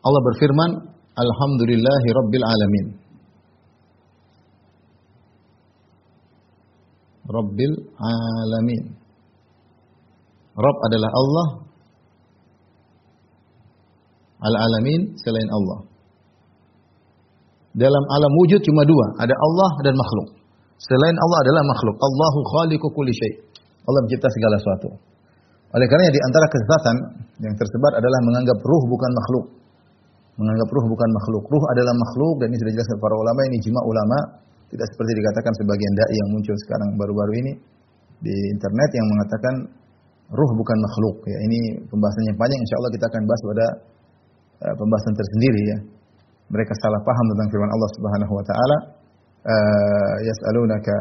Allah 0.00 0.20
berfirman, 0.28 0.70
Alhamdulillahi 1.16 2.08
Rabbil 2.12 2.46
Alamin. 2.46 2.86
Rabbil 7.30 7.74
Alamin. 7.96 8.84
Rabb 10.60 10.78
adalah 10.90 11.10
Allah. 11.14 11.46
Al-Alamin 14.40 15.20
selain 15.20 15.48
Allah. 15.52 15.84
Dalam 17.76 18.04
alam 18.18 18.32
wujud 18.44 18.60
cuma 18.66 18.82
dua, 18.82 19.06
ada 19.20 19.30
Allah 19.36 19.70
dan 19.86 19.94
makhluk. 19.94 20.28
Selain 20.80 21.14
Allah 21.14 21.38
adalah 21.44 21.62
makhluk. 21.70 21.96
Allahu 22.00 22.38
khaliqu 22.56 22.86
kulli 22.90 23.12
syai. 23.14 23.34
Allah 23.84 24.00
mencipta 24.08 24.28
segala 24.32 24.54
sesuatu. 24.58 24.88
Oleh 25.70 25.86
karena 25.86 26.10
di 26.10 26.20
antara 26.26 26.46
kesesatan 26.50 26.96
yang 27.46 27.54
tersebar 27.54 28.02
adalah 28.02 28.18
menganggap 28.26 28.58
ruh 28.58 28.82
bukan 28.90 29.10
makhluk. 29.14 29.44
Menganggap 30.34 30.68
ruh 30.72 30.84
bukan 30.90 31.10
makhluk. 31.14 31.42
Ruh 31.46 31.64
adalah 31.70 31.94
makhluk 31.94 32.34
dan 32.42 32.46
ini 32.50 32.58
sudah 32.58 32.72
jelas 32.74 32.88
para 32.98 33.14
ulama 33.14 33.40
ini 33.46 33.56
jima 33.62 33.80
ulama 33.86 34.18
tidak 34.70 34.86
seperti 34.94 35.12
dikatakan 35.18 35.52
sebagian 35.62 35.92
dai 35.98 36.14
yang 36.14 36.28
muncul 36.30 36.54
sekarang 36.66 36.88
baru-baru 36.94 37.32
ini 37.42 37.52
di 38.22 38.34
internet 38.54 38.90
yang 38.94 39.06
mengatakan 39.06 39.54
ruh 40.30 40.50
bukan 40.58 40.78
makhluk. 40.78 41.16
Ya, 41.26 41.38
ini 41.46 41.60
pembahasannya 41.86 42.34
panjang. 42.34 42.60
Insya 42.62 42.76
Allah 42.82 42.90
kita 42.94 43.06
akan 43.06 43.22
bahas 43.26 43.42
pada 43.46 43.66
uh, 44.66 44.74
pembahasan 44.74 45.14
tersendiri 45.14 45.62
ya. 45.70 45.78
Mereka 46.50 46.72
salah 46.82 46.98
paham 47.06 47.24
tentang 47.34 47.48
firman 47.54 47.70
Allah 47.70 47.90
Subhanahu 47.94 48.32
Wa 48.34 48.44
Taala. 48.46 48.78
Uh, 49.40 50.14
Yas'alunaka 50.26 50.96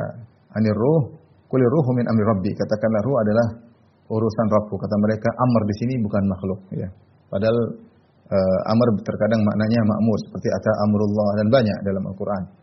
anir 0.58 0.78
ruh, 0.78 1.18
kulir 1.50 1.70
ruhu 1.70 1.90
min 1.98 2.06
amri 2.06 2.24
rabbi. 2.26 2.52
Katakanlah 2.54 3.02
ruh 3.02 3.18
adalah 3.22 3.48
urusan 4.10 4.48
Rabbku. 4.50 4.75
Kata 4.75 4.96
mereka 4.98 5.30
amr 5.38 5.62
di 5.70 5.75
sini 5.80 5.94
bukan 6.01 6.24
makhluk. 6.25 6.60
Ya. 6.74 6.89
Padahal 7.30 7.58
uh, 8.34 8.72
amr 8.74 8.88
terkadang 9.06 9.42
maknanya 9.46 9.80
makmur 9.86 10.18
seperti 10.25 10.50
ata 10.50 10.72
amrullah 10.89 11.30
dan 11.38 11.48
banyak 11.54 11.78
dalam 11.86 12.04
Al-Quran 12.10 12.60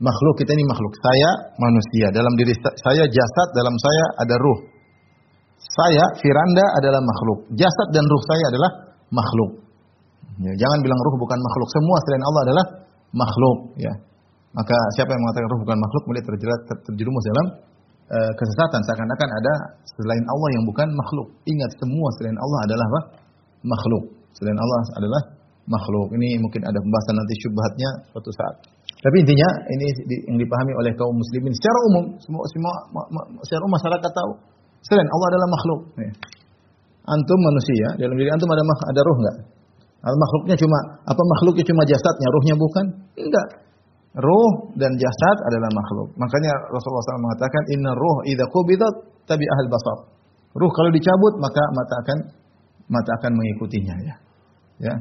makhluk 0.00 0.34
kita 0.40 0.50
ini 0.56 0.64
makhluk. 0.66 0.92
Saya 0.98 1.30
manusia. 1.60 2.08
Dalam 2.10 2.32
diri 2.34 2.56
saya 2.56 3.04
jasad, 3.06 3.48
dalam 3.52 3.76
saya 3.76 4.04
ada 4.24 4.34
ruh. 4.40 4.58
Saya 5.60 6.04
Firanda 6.18 6.64
adalah 6.80 7.00
makhluk. 7.04 7.52
Jasad 7.54 7.88
dan 7.92 8.04
ruh 8.08 8.22
saya 8.26 8.44
adalah 8.48 8.70
makhluk. 9.12 9.50
Ya, 10.40 10.52
jangan 10.56 10.78
bilang 10.80 10.98
ruh 11.04 11.14
bukan 11.20 11.36
makhluk. 11.36 11.68
Semua 11.68 11.96
selain 12.08 12.24
Allah 12.24 12.42
adalah 12.48 12.64
makhluk. 13.12 13.58
Ya. 13.76 13.92
Maka 14.56 14.76
siapa 14.98 15.12
yang 15.12 15.20
mengatakan 15.20 15.46
ruh 15.52 15.60
bukan 15.62 15.78
makhluk 15.78 16.02
mulai 16.10 16.22
terjerat 16.24 16.60
terjerumus 16.90 17.24
dalam 17.28 17.46
uh, 18.10 18.32
kesesatan 18.34 18.80
seakan-akan 18.90 19.28
ada 19.30 19.54
selain 19.86 20.24
Allah 20.26 20.48
yang 20.58 20.64
bukan 20.66 20.88
makhluk. 20.90 21.28
Ingat 21.46 21.70
semua 21.78 22.08
selain 22.18 22.36
Allah 22.36 22.58
adalah 22.66 22.86
apa? 22.90 23.00
Makhluk. 23.62 24.04
Selain 24.34 24.58
Allah 24.58 24.78
adalah 24.98 25.22
makhluk. 25.70 26.08
Ini 26.18 26.42
mungkin 26.42 26.62
ada 26.66 26.78
pembahasan 26.78 27.14
nanti 27.14 27.34
syubhatnya 27.40 27.90
suatu 28.10 28.30
saat. 28.34 28.54
Tapi 29.00 29.16
intinya 29.24 29.48
ini 29.72 29.86
yang 30.28 30.36
dipahami 30.36 30.72
oleh 30.76 30.92
kaum 30.98 31.16
muslimin 31.16 31.54
secara 31.56 31.78
umum, 31.88 32.04
semua 32.20 32.44
semua 32.52 32.72
secara 33.46 33.62
umum 33.64 33.74
masyarakat 33.80 34.10
tahu. 34.12 34.32
Selain 34.84 35.08
Allah 35.08 35.28
adalah 35.32 35.48
makhluk. 35.48 35.80
Antum 37.08 37.40
manusia, 37.40 37.96
dalam 37.96 38.16
diri 38.16 38.28
antum 38.28 38.48
ada 38.52 38.60
ada 38.60 39.00
ruh 39.00 39.16
enggak? 39.24 39.36
Al 40.00 40.16
makhluknya 40.16 40.56
cuma 40.56 40.78
apa 41.04 41.22
makhluknya 41.36 41.64
cuma 41.64 41.82
jasadnya, 41.84 42.28
ruhnya 42.32 42.54
bukan? 42.56 42.84
Enggak. 43.20 43.46
Ruh 44.10 44.74
dan 44.74 44.90
jasad 44.98 45.36
adalah 45.46 45.70
makhluk. 45.70 46.10
Makanya 46.18 46.50
Rasulullah 46.74 47.14
SAW 47.14 47.26
mengatakan 47.30 47.62
inna 47.70 47.94
ruh 47.94 48.26
idza 48.26 48.42
qubidat 48.50 48.94
tabi 49.22 49.46
ahal 49.46 49.70
basar. 49.70 49.98
Ruh 50.50 50.70
kalau 50.74 50.90
dicabut 50.90 51.38
maka 51.38 51.62
mata 51.70 51.94
akan 52.02 52.18
mata 52.90 53.10
akan 53.22 53.32
mengikutinya 53.38 53.94
ya. 54.02 54.14
Ya. 54.82 54.94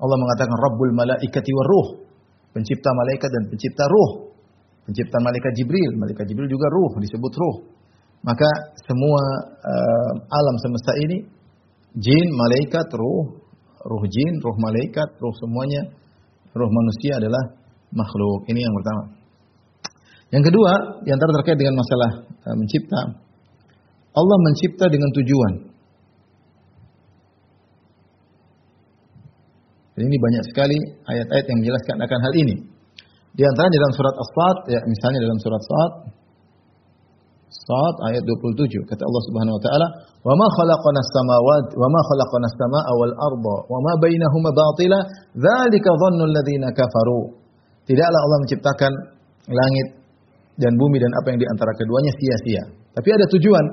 Allah 0.00 0.16
mengatakan 0.16 0.56
Rabbul 0.56 0.96
malaikati 0.96 1.50
war 1.52 1.68
ruh 1.68 1.88
pencipta 2.54 2.88
malaikat 2.94 3.28
dan 3.28 3.42
pencipta 3.50 3.84
ruh. 3.90 4.32
Pencipta 4.84 5.16
malaikat 5.20 5.52
Jibril, 5.56 5.96
malaikat 5.96 6.24
Jibril 6.28 6.46
juga 6.46 6.68
ruh, 6.68 6.92
disebut 7.00 7.32
ruh. 7.34 7.56
Maka 8.24 8.48
semua 8.84 9.20
uh, 9.60 10.12
alam 10.28 10.56
semesta 10.60 10.92
ini 11.08 11.24
jin, 11.96 12.28
malaikat, 12.36 12.88
ruh, 12.92 13.36
ruh 13.84 14.04
jin, 14.08 14.34
ruh 14.44 14.56
malaikat, 14.60 15.08
ruh 15.20 15.34
semuanya, 15.40 15.88
ruh 16.52 16.70
manusia 16.70 17.16
adalah 17.16 17.63
makhluk. 17.94 18.44
Ini 18.50 18.60
yang 18.60 18.74
pertama. 18.74 19.02
Yang 20.34 20.44
kedua, 20.50 20.72
yang 21.06 21.16
terkait 21.16 21.58
dengan 21.58 21.78
masalah 21.78 22.10
uh, 22.26 22.56
mencipta, 22.58 23.00
Allah 24.14 24.36
mencipta 24.42 24.86
dengan 24.90 25.10
tujuan. 25.14 25.74
ini 29.94 30.18
banyak 30.18 30.44
sekali 30.50 30.74
ayat-ayat 31.06 31.44
yang 31.46 31.58
menjelaskan 31.62 31.96
akan 32.02 32.18
hal 32.18 32.32
ini. 32.34 32.56
Di 33.34 33.42
antaranya 33.46 33.78
dalam 33.78 33.92
surat 33.94 34.14
As-Sad, 34.18 34.56
ya 34.74 34.80
misalnya 34.90 35.20
dalam 35.22 35.38
surat 35.38 35.62
Sad, 35.62 35.92
Sad 37.54 37.94
ayat 38.10 38.22
27 38.26 38.90
kata 38.90 39.02
Allah 39.06 39.22
Subhanahu 39.30 39.54
wa 39.54 39.62
taala, 39.62 39.86
"Wa 40.26 40.34
ma 40.34 40.46
khalaqna 40.58 40.98
as-samawati 40.98 41.78
wa 41.78 41.86
ma 41.86 42.00
khalaqna 42.10 42.46
as-samaa 42.50 42.90
wal 42.98 43.14
arda 43.14 43.56
wa 43.70 43.78
ma 43.78 43.92
bainahuma 44.02 44.50
batila, 44.50 44.98
dzalika 45.38 45.90
dhannu 45.94 46.22
alladziina 46.26 46.74
kafaru." 46.74 47.43
Tidaklah 47.84 48.20
Allah 48.20 48.38
menciptakan 48.44 48.92
langit 49.52 49.86
dan 50.56 50.72
bumi 50.78 50.96
dan 51.02 51.12
apa 51.20 51.26
yang 51.34 51.38
di 51.42 51.46
antara 51.50 51.72
keduanya 51.76 52.12
sia-sia. 52.16 52.62
Tapi 52.94 53.08
ada 53.10 53.26
tujuan. 53.28 53.64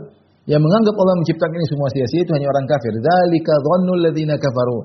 Yang 0.49 0.61
menganggap 0.65 0.95
Allah 0.97 1.15
menciptakan 1.21 1.53
ini 1.53 1.67
semua 1.69 1.87
sia-sia 1.93 2.21
itu 2.25 2.31
hanya 2.33 2.47
orang 2.49 2.65
kafir. 2.65 2.91
Dzalika 2.97 3.53
dhannu 3.61 3.91
alladziina 4.01 4.35
kafaru. 4.41 4.77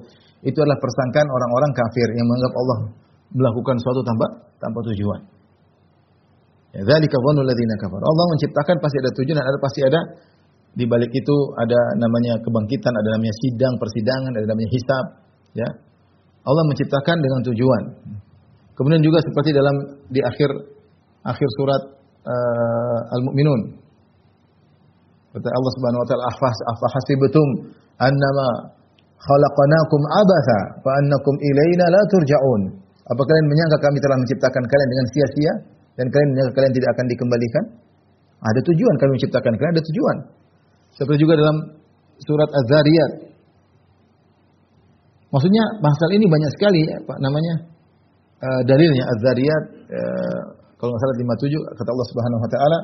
Itu 0.45 0.59
adalah 0.61 0.77
persangkaan 0.77 1.27
orang-orang 1.27 1.73
kafir 1.73 2.09
yang 2.13 2.27
menganggap 2.29 2.53
Allah 2.55 2.79
melakukan 3.33 3.77
suatu 3.81 4.01
tanpa 4.05 4.27
tanpa 4.61 4.79
tujuan. 4.93 5.21
Ya, 6.77 6.81
dzalika 6.85 7.17
dhannu 7.17 7.41
alladziina 7.41 7.77
kafaru. 7.81 8.05
Allah 8.05 8.25
menciptakan 8.37 8.77
pasti 8.85 8.97
ada 9.01 9.11
tujuan 9.17 9.37
ada 9.41 9.59
pasti 9.59 9.81
ada 9.81 10.01
di 10.77 10.85
balik 10.85 11.09
itu 11.09 11.37
ada 11.57 11.81
namanya 11.97 12.37
kebangkitan, 12.45 12.93
ada 12.93 13.09
namanya 13.17 13.35
sidang, 13.41 13.75
persidangan, 13.81 14.33
ada 14.37 14.45
namanya 14.45 14.71
hisab, 14.77 15.05
ya. 15.57 15.69
Allah 16.45 16.63
menciptakan 16.69 17.17
dengan 17.17 17.41
tujuan. 17.49 17.83
Kemudian 18.77 19.01
juga 19.01 19.25
seperti 19.25 19.57
dalam 19.57 19.77
di 20.13 20.21
akhir 20.21 20.51
akhir 21.25 21.49
surat 21.57 21.83
uh, 22.29 23.01
Al-Mu'minun. 23.17 23.61
Kata 25.33 25.49
Allah 25.49 25.73
Subhanahu 25.81 26.01
wa 26.05 26.09
taala, 26.09 26.25
"Afas 26.29 26.59
afahasibatum 26.77 27.49
annama 27.97 28.49
khalaqnakum 29.17 30.01
abatha 30.21 30.59
fa 30.85 30.91
annakum 31.01 31.35
ilaina 31.41 31.87
la 31.89 32.03
turja'un." 32.13 32.63
Apa 33.07 33.23
kalian 33.23 33.47
menyangka 33.49 33.79
kami 33.81 33.99
telah 34.03 34.17
menciptakan 34.21 34.63
kalian 34.67 34.89
dengan 34.93 35.07
sia-sia 35.15 35.53
dan 35.97 36.07
kalian 36.13 36.29
menyangka 36.37 36.53
kalian 36.61 36.73
tidak 36.77 36.91
akan 36.93 37.07
dikembalikan? 37.09 37.65
Ada 38.45 38.61
tujuan 38.61 38.95
kami 39.01 39.11
menciptakan 39.17 39.53
kalian, 39.57 39.73
ada 39.73 39.85
tujuan. 39.89 40.17
Seperti 41.01 41.19
juga 41.25 41.35
dalam 41.41 41.57
surat 42.21 42.49
Az-Zariyat. 42.53 43.13
Maksudnya 45.33 45.65
pasal 45.81 46.09
ini 46.17 46.25
banyak 46.29 46.51
sekali 46.57 46.83
apa 46.93 47.15
namanya? 47.21 47.76
Uh, 48.37 48.63
dalilnya 48.69 49.05
Az-Zariyat 49.17 49.65
uh, 49.97 50.41
kalau 50.77 50.93
nggak 50.93 51.03
salah 51.09 51.17
57 51.41 51.57
kata 51.81 51.89
Allah 51.89 52.09
Subhanahu 52.13 52.43
wa 52.45 52.51
taala 52.53 52.79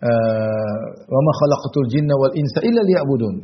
uh, 0.00 0.82
wa 1.12 1.20
ma 1.20 1.32
khalaqtul 1.44 1.88
jinna 1.92 2.14
wal 2.16 2.32
insa 2.32 2.58
illa 2.64 2.80
liya'budun. 2.80 3.34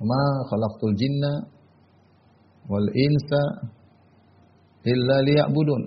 Ma 0.00 0.24
khalaqtul 0.48 0.96
jinna 0.96 1.32
wal 2.64 2.88
insa 2.96 3.42
illa 4.88 5.16
liya'budun. 5.20 5.82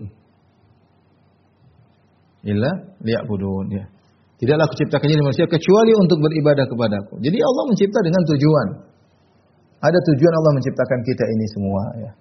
Illa 2.53 2.71
liya'budun 3.01 3.65
ya. 3.73 3.85
Tidaklah 4.37 4.67
aku 4.67 4.75
ciptakan 4.75 5.07
jin 5.07 5.23
manusia 5.23 5.47
kecuali 5.47 5.91
untuk 5.95 6.19
beribadah 6.19 6.67
kepadaku. 6.67 7.15
Jadi 7.23 7.37
Allah 7.39 7.63
mencipta 7.71 7.99
dengan 8.03 8.21
tujuan. 8.27 8.67
Ada 9.79 9.99
tujuan 9.99 10.33
Allah 10.35 10.51
menciptakan 10.59 10.99
kita 11.07 11.23
ini 11.31 11.45
semua 11.55 11.81
ya. 11.97 12.11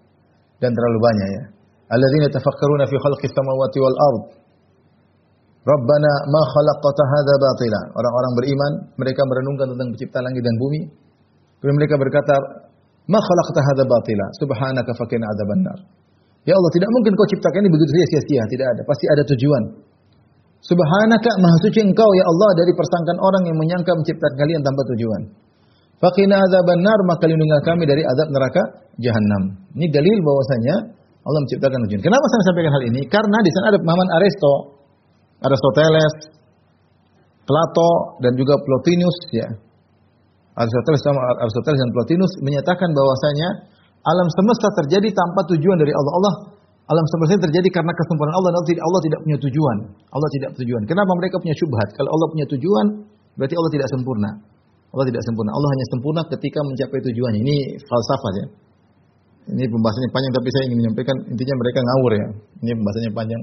Dan 0.63 0.71
terlalu 0.71 0.99
banyak 1.03 1.29
ya. 1.35 1.45
Tafakkaruna 1.93 2.85
fi 2.89 2.97
khalqis 2.97 3.33
samawati 3.37 3.79
wal 3.85 3.99
ard. 4.09 4.23
Rabbana 5.63 6.13
ma 6.27 6.43
khalaqta 6.43 7.03
hadza 7.07 7.35
batila. 7.39 7.81
Orang-orang 7.95 8.33
beriman, 8.35 8.73
mereka 8.99 9.23
merenungkan 9.23 9.67
tentang 9.71 9.89
penciptaan 9.95 10.25
langit 10.27 10.43
dan 10.43 10.57
bumi. 10.59 10.81
Kemudian 11.63 11.77
mereka 11.79 11.95
berkata, 12.01 12.35
"Ma 13.07 13.21
khalaqta 13.23 13.61
hadza 13.63 13.85
batila. 13.87 14.27
Subhanaka 14.43 14.91
faqina 14.99 15.23
adzabannar." 15.23 15.79
Ya 16.43 16.59
Allah, 16.59 16.71
tidak 16.75 16.91
mungkin 16.91 17.15
kau 17.15 17.29
ciptakan 17.31 17.63
ini 17.63 17.71
begitu 17.71 17.91
saja 17.95 18.07
sia-sia, 18.11 18.43
tidak 18.51 18.67
ada. 18.75 18.83
Pasti 18.83 19.05
ada 19.07 19.23
tujuan. 19.23 19.63
Subhanaka 20.63 21.31
maha 21.43 21.57
suci 21.63 21.83
engkau 21.83 22.11
ya 22.15 22.25
Allah 22.27 22.51
dari 22.59 22.71
persangkaan 22.75 23.19
orang 23.19 23.43
yang 23.51 23.59
menyangka 23.59 23.95
menciptakan 23.99 24.35
kalian 24.39 24.63
tanpa 24.63 24.83
tujuan. 24.95 25.23
Faqina 26.03 26.35
adzabannar 26.39 26.99
maka 27.07 27.31
lindungilah 27.31 27.63
kami 27.63 27.87
dari 27.87 28.03
azab 28.03 28.29
neraka 28.35 28.63
jahanam. 28.99 29.43
Ini 29.79 29.87
dalil 29.91 30.19
bahwasanya 30.23 30.75
Allah 31.23 31.41
menciptakan 31.47 31.79
tujuan. 31.87 32.03
Kenapa 32.03 32.25
saya 32.27 32.43
sampaikan 32.51 32.73
hal 32.75 32.83
ini? 32.91 33.01
Karena 33.07 33.39
di 33.39 33.51
sana 33.55 33.67
ada 33.71 33.79
pemahaman 33.79 34.09
Aristo, 34.19 34.53
Aristoteles, 35.39 36.15
Plato 37.47 37.91
dan 38.23 38.35
juga 38.35 38.59
Plotinus 38.59 39.17
ya. 39.31 39.49
Aristoteles 40.59 41.01
sama 41.03 41.21
Aristoteles 41.43 41.79
dan 41.79 41.91
Plotinus 41.95 42.33
menyatakan 42.43 42.91
bahwasanya 42.91 43.49
alam 44.03 44.27
semesta 44.35 44.69
terjadi 44.83 45.15
tanpa 45.15 45.47
tujuan 45.55 45.79
dari 45.79 45.95
Allah. 45.95 46.13
Allah 46.19 46.35
alam 46.91 47.07
semesta 47.15 47.47
terjadi 47.47 47.71
karena 47.71 47.93
kesempurnaan 47.95 48.37
Allah 48.43 48.51
Allah 48.59 48.67
tidak, 48.67 48.83
Allah 48.83 49.01
tidak 49.07 49.21
punya 49.23 49.39
tujuan. 49.39 49.77
Allah 50.11 50.29
tidak 50.35 50.51
tujuan. 50.59 50.83
Kenapa 50.91 51.13
mereka 51.23 51.39
punya 51.39 51.55
syubhat? 51.55 51.89
Kalau 51.95 52.11
Allah 52.11 52.29
punya 52.35 52.47
tujuan, 52.51 52.87
berarti 53.39 53.55
Allah 53.55 53.73
tidak 53.73 53.89
sempurna. 53.95 54.31
Allah 54.93 55.07
tidak 55.09 55.23
sempurna. 55.25 55.51
Allah 55.55 55.69
hanya 55.73 55.87
sempurna 55.89 56.21
ketika 56.29 56.61
mencapai 56.67 56.99
tujuannya. 57.01 57.41
Ini 57.47 57.57
falsafah 57.87 58.33
ya. 58.37 58.47
Ini 59.43 59.65
pembahasannya 59.67 60.11
panjang 60.15 60.33
tapi 60.39 60.49
saya 60.55 60.63
ingin 60.71 60.79
menyampaikan 60.87 61.17
intinya 61.27 61.55
mereka 61.59 61.79
ngawur 61.83 62.13
ya. 62.15 62.27
Ini 62.63 62.71
pembahasannya 62.79 63.13
panjang. 63.15 63.43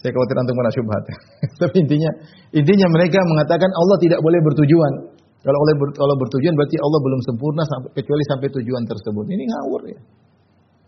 Saya 0.00 0.10
khawatir 0.12 0.36
antum 0.36 0.54
kena 0.56 0.72
syubhat. 0.72 1.02
tapi 1.60 1.76
intinya 1.84 2.10
intinya 2.56 2.86
mereka 2.92 3.20
mengatakan 3.24 3.68
Allah 3.68 3.96
tidak 4.00 4.20
boleh 4.24 4.40
bertujuan. 4.40 4.92
Kalau 5.46 5.58
ber, 5.62 5.88
kalau 5.94 6.14
bertujuan 6.18 6.58
berarti 6.58 6.76
Allah 6.80 7.00
belum 7.06 7.20
sempurna 7.22 7.62
sampai, 7.62 7.90
kecuali 7.94 8.22
sampai 8.26 8.48
tujuan 8.50 8.82
tersebut. 8.82 9.24
Ini 9.30 9.44
ngawur 9.46 9.82
ya. 9.86 10.00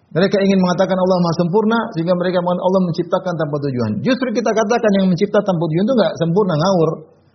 Mereka 0.09 0.37
ingin 0.41 0.59
mengatakan 0.59 0.97
Allah 0.97 1.21
maha 1.21 1.35
sempurna 1.37 1.79
sehingga 1.93 2.17
mereka 2.17 2.41
mengatakan 2.41 2.65
Allah 2.65 2.83
menciptakan 2.89 3.35
tanpa 3.37 3.57
tujuan. 3.69 3.91
Justru 4.01 4.29
kita 4.33 4.51
katakan 4.57 4.91
yang 4.97 5.07
mencipta 5.13 5.39
tanpa 5.45 5.63
tujuan 5.69 5.85
itu 5.85 5.95
enggak 5.95 6.13
sempurna, 6.17 6.55
ngawur. 6.57 6.91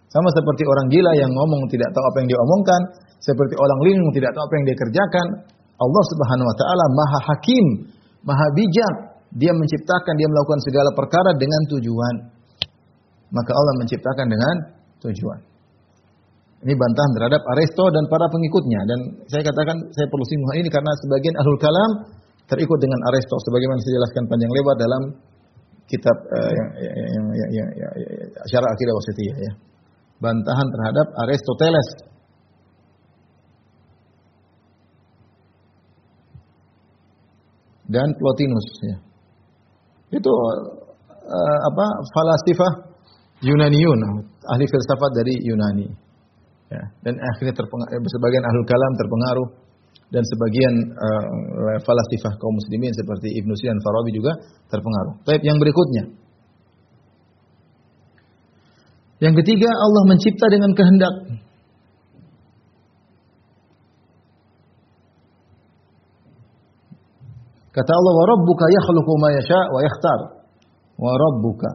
Sama 0.10 0.30
seperti 0.34 0.64
orang 0.66 0.88
gila 0.94 1.12
yang 1.18 1.32
ngomong 1.34 1.62
tidak 1.74 1.90
tahu 1.94 2.06
apa 2.06 2.18
yang 2.22 2.28
dia 2.34 2.40
omongkan, 2.42 2.82
seperti 3.18 3.54
orang 3.58 3.80
linglung 3.82 4.12
tidak 4.14 4.30
tahu 4.34 4.44
apa 4.46 4.54
yang 4.58 4.66
dia 4.66 4.78
kerjakan. 4.78 5.28
Allah 5.78 6.04
Subhanahu 6.14 6.48
wa 6.48 6.56
taala 6.58 6.86
Maha 6.94 7.20
Hakim, 7.32 7.66
Maha 8.24 8.48
bijak. 8.54 8.96
Dia 9.34 9.50
menciptakan, 9.50 10.14
dia 10.14 10.30
melakukan 10.30 10.62
segala 10.62 10.94
perkara 10.94 11.34
dengan 11.42 11.62
tujuan. 11.74 12.16
Maka 13.34 13.52
Allah 13.58 13.74
menciptakan 13.82 14.30
dengan 14.30 14.56
tujuan. 15.02 15.40
Ini 16.64 16.74
bantahan 16.80 17.12
terhadap 17.18 17.42
Aristo 17.58 17.84
dan 17.92 18.08
para 18.08 18.24
pengikutnya 18.32 18.80
dan 18.88 19.00
saya 19.28 19.44
katakan 19.44 19.76
saya 19.92 20.08
perlu 20.08 20.24
singgung 20.32 20.64
ini 20.64 20.70
karena 20.72 20.96
sebagian 21.04 21.36
ahlul 21.36 21.60
kalam 21.60 21.92
terikut 22.48 22.80
dengan 22.80 23.04
Aristo 23.12 23.36
sebagaimana 23.44 23.84
saya 23.84 24.00
jelaskan 24.00 24.24
panjang 24.32 24.48
lebar 24.48 24.76
dalam 24.80 25.02
kitab 25.92 26.16
uh, 26.16 26.52
yang, 26.56 26.70
yang, 27.52 27.70
yang, 27.76 28.64
Akidah 28.64 28.94
Wasitiyah 28.96 29.38
ya. 29.44 29.52
Bantahan 30.24 30.68
terhadap 30.72 31.08
Aristoteles. 31.28 32.13
Dan 37.94 38.08
Plotinus 38.18 38.68
ya. 38.82 38.98
Itu 40.18 40.34
uh, 40.34 41.60
apa? 41.70 41.86
falasifah 42.10 42.74
Yunaniun, 43.44 44.00
ahli 44.50 44.66
filsafat 44.66 45.12
dari 45.14 45.38
Yunani. 45.46 45.88
Ya, 46.74 46.82
dan 47.06 47.22
akhirnya 47.22 47.54
terpengaruh, 47.54 48.02
sebagian 48.02 48.44
ahli 48.50 48.58
kalam 48.66 48.92
terpengaruh 48.98 49.48
dan 50.10 50.24
sebagian 50.26 50.74
uh, 50.94 51.78
falasifah 51.86 52.34
kaum 52.38 52.54
muslimin 52.58 52.94
seperti 52.98 53.34
Ibnu 53.42 53.54
dan 53.62 53.78
Farabi 53.82 54.12
juga 54.14 54.32
terpengaruh. 54.74 55.14
Baik, 55.26 55.42
yang 55.46 55.58
berikutnya. 55.62 56.04
Yang 59.22 59.34
ketiga, 59.44 59.70
Allah 59.70 60.04
mencipta 60.10 60.46
dengan 60.50 60.72
kehendak. 60.76 61.14
Kata 67.74 67.92
Allah, 67.92 68.14
"Wa 68.14 68.26
rabbuka 68.38 68.66
yakhluqu 68.70 69.14
ma 69.18 69.30
yasha 69.34 69.60
wa 69.74 69.80
yakhtar." 69.82 70.20
Wa 70.94 71.12
rabbuka 71.18 71.72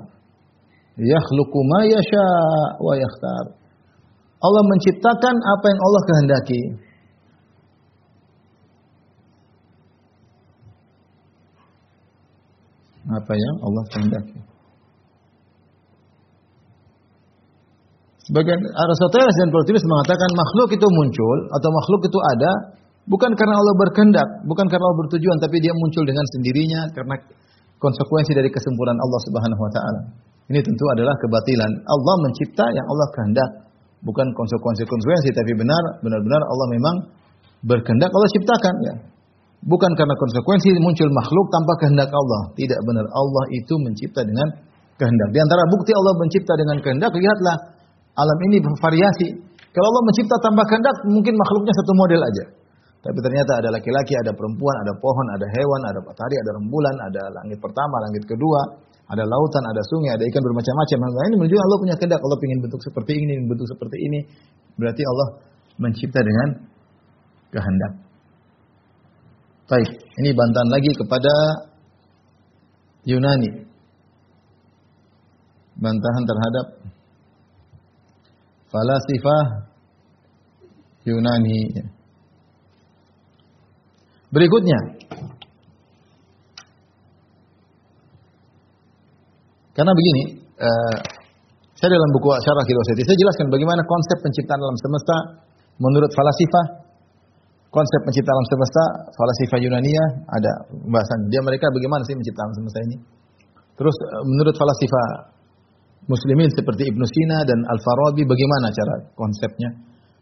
yakhluqu 0.99 1.59
ma 1.67 1.81
yasha 1.87 2.27
wa 2.79 2.95
yakhtar. 2.95 3.45
Allah 4.39 4.63
menciptakan 4.71 5.35
apa 5.35 5.65
yang 5.67 5.81
Allah 5.83 6.03
kehendaki. 6.07 6.63
apa 13.09 13.33
yang 13.33 13.57
Allah 13.65 13.85
kehendaki. 13.89 14.39
Sebagian 18.29 18.61
Aristoteles 18.61 19.33
dan 19.41 19.49
Plotinus 19.49 19.81
mengatakan 19.89 20.31
makhluk 20.37 20.69
itu 20.77 20.85
muncul 20.85 21.39
atau 21.49 21.69
makhluk 21.73 22.01
itu 22.05 22.19
ada 22.37 22.53
bukan 23.09 23.33
karena 23.35 23.55
Allah 23.57 23.75
berkehendak, 23.75 24.29
bukan 24.45 24.67
karena 24.69 24.85
Allah 24.85 24.99
bertujuan, 25.09 25.37
tapi 25.41 25.57
dia 25.65 25.73
muncul 25.73 26.05
dengan 26.05 26.25
sendirinya 26.37 26.81
karena 26.93 27.15
konsekuensi 27.81 28.33
dari 28.37 28.53
kesempurnaan 28.53 29.01
Allah 29.01 29.21
Subhanahu 29.27 29.61
wa 29.65 29.73
taala. 29.73 30.01
Ini 30.49 30.61
tentu 30.65 30.85
adalah 30.97 31.13
kebatilan. 31.21 31.71
Allah 31.85 32.15
mencipta 32.25 32.65
yang 32.73 32.87
Allah 32.87 33.09
kehendak. 33.17 33.51
bukan 33.99 34.31
konsekuensi-konsekuensi 34.31 35.35
tapi 35.35 35.59
benar 35.59 35.99
benar-benar 36.07 36.39
Allah 36.39 36.67
memang 36.71 36.95
berkehendak 37.67 38.07
Allah 38.15 38.31
ciptakan 38.31 38.75
ya. 38.87 38.95
Bukan 39.59 39.91
karena 39.99 40.15
konsekuensi 40.15 40.79
muncul 40.79 41.11
makhluk 41.11 41.47
tanpa 41.51 41.73
kehendak 41.83 42.07
Allah. 42.07 42.55
Tidak 42.55 42.79
benar 42.87 43.11
Allah 43.11 43.45
itu 43.51 43.75
mencipta 43.83 44.23
dengan 44.23 44.47
kehendak. 44.95 45.29
Di 45.35 45.41
antara 45.43 45.67
bukti 45.67 45.91
Allah 45.91 46.15
mencipta 46.15 46.55
dengan 46.55 46.79
kehendak, 46.79 47.11
lihatlah 47.11 47.57
alam 48.15 48.39
ini 48.51 48.63
bervariasi. 48.63 49.29
Kalau 49.75 49.87
Allah 49.91 50.05
mencipta 50.07 50.37
tanpa 50.43 50.63
kehendak, 50.67 50.97
mungkin 51.11 51.35
makhluknya 51.35 51.75
satu 51.75 51.93
model 51.99 52.21
aja. 52.23 52.45
Tapi 52.99 53.19
ternyata 53.23 53.63
ada 53.63 53.71
laki-laki, 53.71 54.15
ada 54.19 54.35
perempuan, 54.35 54.75
ada 54.83 54.93
pohon, 54.99 55.27
ada 55.39 55.47
hewan, 55.47 55.81
ada 55.87 55.99
matahari, 56.03 56.37
ada 56.43 56.51
rembulan, 56.59 56.97
ada 57.07 57.23
langit 57.31 57.59
pertama, 57.63 57.95
langit 58.11 58.27
kedua, 58.27 58.61
ada 59.07 59.23
lautan, 59.23 59.65
ada 59.71 59.83
sungai, 59.87 60.19
ada 60.19 60.25
ikan 60.27 60.43
bermacam-macam. 60.43 60.99
Nah, 61.01 61.25
ini 61.31 61.37
menunjukkan 61.39 61.65
Allah 61.65 61.79
punya 61.79 61.95
kehendak. 61.97 62.21
Allah 62.21 62.39
ingin 62.43 62.61
bentuk 62.61 62.81
seperti 62.83 63.13
ini, 63.17 63.33
bentuk 63.47 63.67
seperti 63.71 63.97
ini. 64.03 64.21
Berarti 64.77 65.03
Allah 65.07 65.29
mencipta 65.79 66.21
dengan 66.21 66.49
kehendak. 67.55 67.93
Baik, 69.69 69.91
ini 70.21 70.31
bantahan 70.35 70.69
lagi 70.75 70.91
kepada 70.97 71.35
Yunani. 73.07 73.51
Bantahan 75.79 76.25
terhadap 76.27 76.67
falasifah 78.69 79.45
Yunani. 81.07 81.95
Berikutnya, 84.29 84.79
karena 89.73 89.93
begini, 89.97 90.23
uh, 90.61 90.97
saya 91.79 91.91
dalam 91.97 92.11
buku 92.13 92.29
Syarah 92.45 92.65
Kiloseti, 92.69 93.09
saya 93.09 93.17
jelaskan 93.17 93.49
bagaimana 93.49 93.81
konsep 93.89 94.19
penciptaan 94.21 94.61
alam 94.61 94.79
semesta 94.83 95.17
menurut 95.81 96.11
falasifah 96.13 96.89
konsep 97.69 98.01
pencipta 98.05 98.31
alam 98.33 98.47
semesta, 98.49 98.83
falasifa 99.13 99.57
Yunania 99.61 100.05
ada 100.25 100.53
pembahasan. 100.73 101.29
Dia 101.29 101.41
mereka 101.45 101.69
bagaimana 101.69 102.03
sih 102.05 102.17
mencipta 102.17 102.41
alam 102.45 102.55
semesta 102.57 102.81
ini? 102.85 102.97
Terus 103.79 103.97
eh, 103.97 104.25
menurut 104.25 104.55
falasifa 104.57 105.03
muslimin 106.09 106.49
seperti 106.51 106.89
Ibnu 106.89 107.05
Sina 107.05 107.45
dan 107.45 107.59
Al-Farabi 107.69 108.25
bagaimana 108.25 108.73
cara 108.73 108.95
konsepnya? 109.13 109.71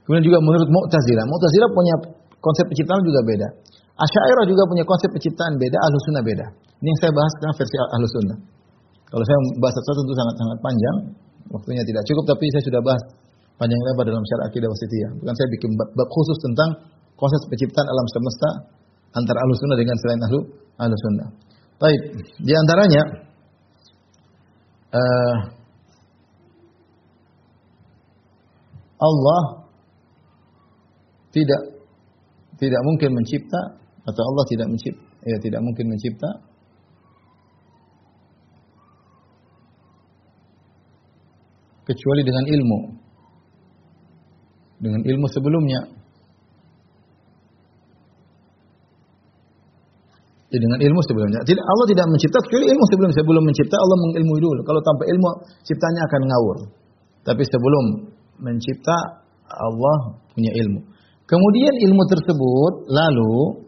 Kemudian 0.05 0.23
juga 0.23 0.39
menurut 0.43 0.69
Mu'tazilah. 0.71 1.25
Mu'tazilah 1.27 1.71
punya 1.75 1.95
konsep 2.39 2.65
penciptaan 2.71 3.03
juga 3.03 3.21
beda. 3.27 3.49
Asy'ariyah 3.97 4.45
juga 4.45 4.63
punya 4.69 4.85
konsep 4.85 5.09
penciptaan 5.09 5.57
beda, 5.57 5.77
Ahlus 5.81 6.03
Sunnah 6.05 6.25
beda. 6.25 6.47
Ini 6.85 6.89
yang 6.93 6.99
saya 7.01 7.13
bahas 7.17 7.33
sekarang 7.41 7.57
versi 7.57 7.77
Ahlus 7.81 8.13
Sunnah. 8.13 8.39
Kalau 9.09 9.25
saya 9.25 9.39
bahas 9.57 9.75
satu 9.81 10.01
tentu 10.05 10.15
sangat-sangat 10.19 10.59
panjang, 10.61 10.97
waktunya 11.49 11.83
tidak 11.87 12.03
cukup 12.05 12.25
tapi 12.29 12.45
saya 12.53 12.63
sudah 12.69 12.81
bahas 12.85 13.03
panjang 13.57 13.81
lebar 13.81 14.05
dalam 14.05 14.25
syarah 14.29 14.47
akidah 14.53 14.69
wasitiyah. 14.69 15.11
Bukan 15.17 15.35
saya 15.35 15.49
bikin 15.49 15.71
bab, 15.81 16.09
khusus 16.13 16.39
tentang 16.45 16.71
proses 17.17 17.41
penciptaan 17.49 17.87
alam 17.89 18.07
semesta 18.13 18.49
antara 19.17 19.39
ahlu 19.41 19.53
sunnah 19.57 19.79
dengan 19.81 19.97
selain 19.97 20.21
ahlu 20.29 20.41
ahlu 20.77 20.95
sunnah. 21.01 21.29
Baik, 21.81 22.01
di 22.41 22.53
antaranya 22.53 23.03
uh, 24.93 25.37
Allah 28.97 29.43
tidak 31.33 31.61
tidak 32.57 32.81
mungkin 32.85 33.13
mencipta 33.13 33.86
atau 34.07 34.23
Allah 34.23 34.45
tidak 34.49 34.67
mencipta 34.71 35.07
ya 35.27 35.37
tidak 35.43 35.61
mungkin 35.67 35.87
mencipta 35.91 36.31
kecuali 41.87 42.23
dengan 42.23 42.45
ilmu 42.47 42.79
dengan 44.79 45.01
ilmu 45.03 45.27
sebelumnya 45.31 45.81
Ya, 50.47 50.63
dengan 50.63 50.79
ilmu 50.79 51.01
sebelumnya. 51.03 51.43
Tidak, 51.43 51.59
Allah 51.59 51.87
tidak 51.91 52.07
mencipta 52.07 52.39
kecuali 52.39 52.71
ilmu 52.71 52.85
sebelum 52.95 53.11
sebelum 53.13 53.43
mencipta 53.45 53.77
Allah 53.83 53.97
mengilmui 54.09 54.39
dulu. 54.39 54.61
Kalau 54.63 54.79
tanpa 54.79 55.03
ilmu 55.11 55.29
ciptanya 55.67 56.01
akan 56.07 56.21
ngawur. 56.23 56.57
Tapi 57.27 57.43
sebelum 57.43 57.85
mencipta 58.39 58.97
Allah 59.51 60.17
punya 60.31 60.53
ilmu. 60.55 60.81
Kemudian 61.27 61.75
ilmu 61.91 62.03
tersebut 62.07 62.73
lalu 62.87 63.66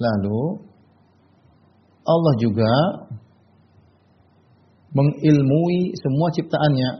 lalu 0.00 0.64
Allah 2.00 2.34
juga 2.40 2.72
mengilmui 4.90 5.94
semua 5.94 6.28
ciptaannya. 6.34 6.90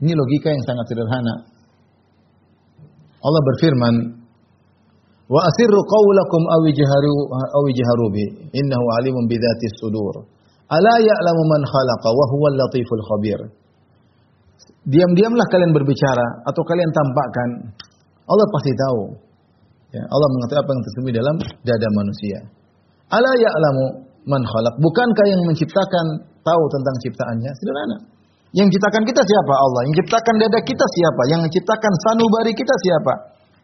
Ini 0.00 0.12
logika 0.16 0.48
yang 0.50 0.64
sangat 0.64 0.84
sederhana. 0.88 1.34
Allah 3.20 3.42
berfirman, 3.52 3.94
"Wa 5.28 5.40
asirru 5.44 5.80
qawlakum 5.84 6.42
aw 6.48 6.60
ijharu 6.64 7.16
aw 7.36 7.64
ijharu 7.68 8.06
bi, 8.08 8.24
innahu 8.56 8.84
alimun 8.98 9.28
bidzati 9.28 9.66
sudur." 9.76 10.24
Ala 10.72 10.94
ya'lamu 11.04 11.42
man 11.52 11.62
khalaqa 11.68 12.08
wa 12.08 12.24
huwal 12.32 12.56
latiful 12.56 13.04
khabir. 13.12 13.40
Diam-diamlah 14.88 15.46
kalian 15.52 15.76
berbicara 15.76 16.26
atau 16.48 16.62
kalian 16.64 16.90
tampakkan. 16.96 17.48
Allah 18.30 18.46
pasti 18.54 18.72
tahu. 18.78 19.02
Ya, 19.90 20.02
Allah 20.06 20.28
mengetahui 20.30 20.62
apa 20.62 20.70
yang 20.70 20.82
tersembunyi 20.86 21.14
dalam 21.18 21.36
dada 21.66 21.88
manusia. 21.98 22.38
Ala 23.10 23.32
ya'lamu 23.42 23.84
man 24.30 24.42
khalaq. 24.46 24.74
Bukankah 24.78 25.26
yang 25.26 25.42
menciptakan 25.50 26.06
tahu 26.46 26.62
tentang 26.70 26.94
ciptaannya? 27.02 27.50
Sederhana. 27.58 27.98
Yang 28.54 28.70
menciptakan 28.70 29.02
kita 29.02 29.22
siapa? 29.26 29.52
Allah. 29.54 29.80
Yang 29.82 29.90
menciptakan 29.98 30.34
dada 30.38 30.60
kita 30.62 30.86
siapa? 30.94 31.22
Yang 31.26 31.40
menciptakan 31.50 31.92
sanubari 32.06 32.52
kita 32.54 32.74
siapa? 32.86 33.12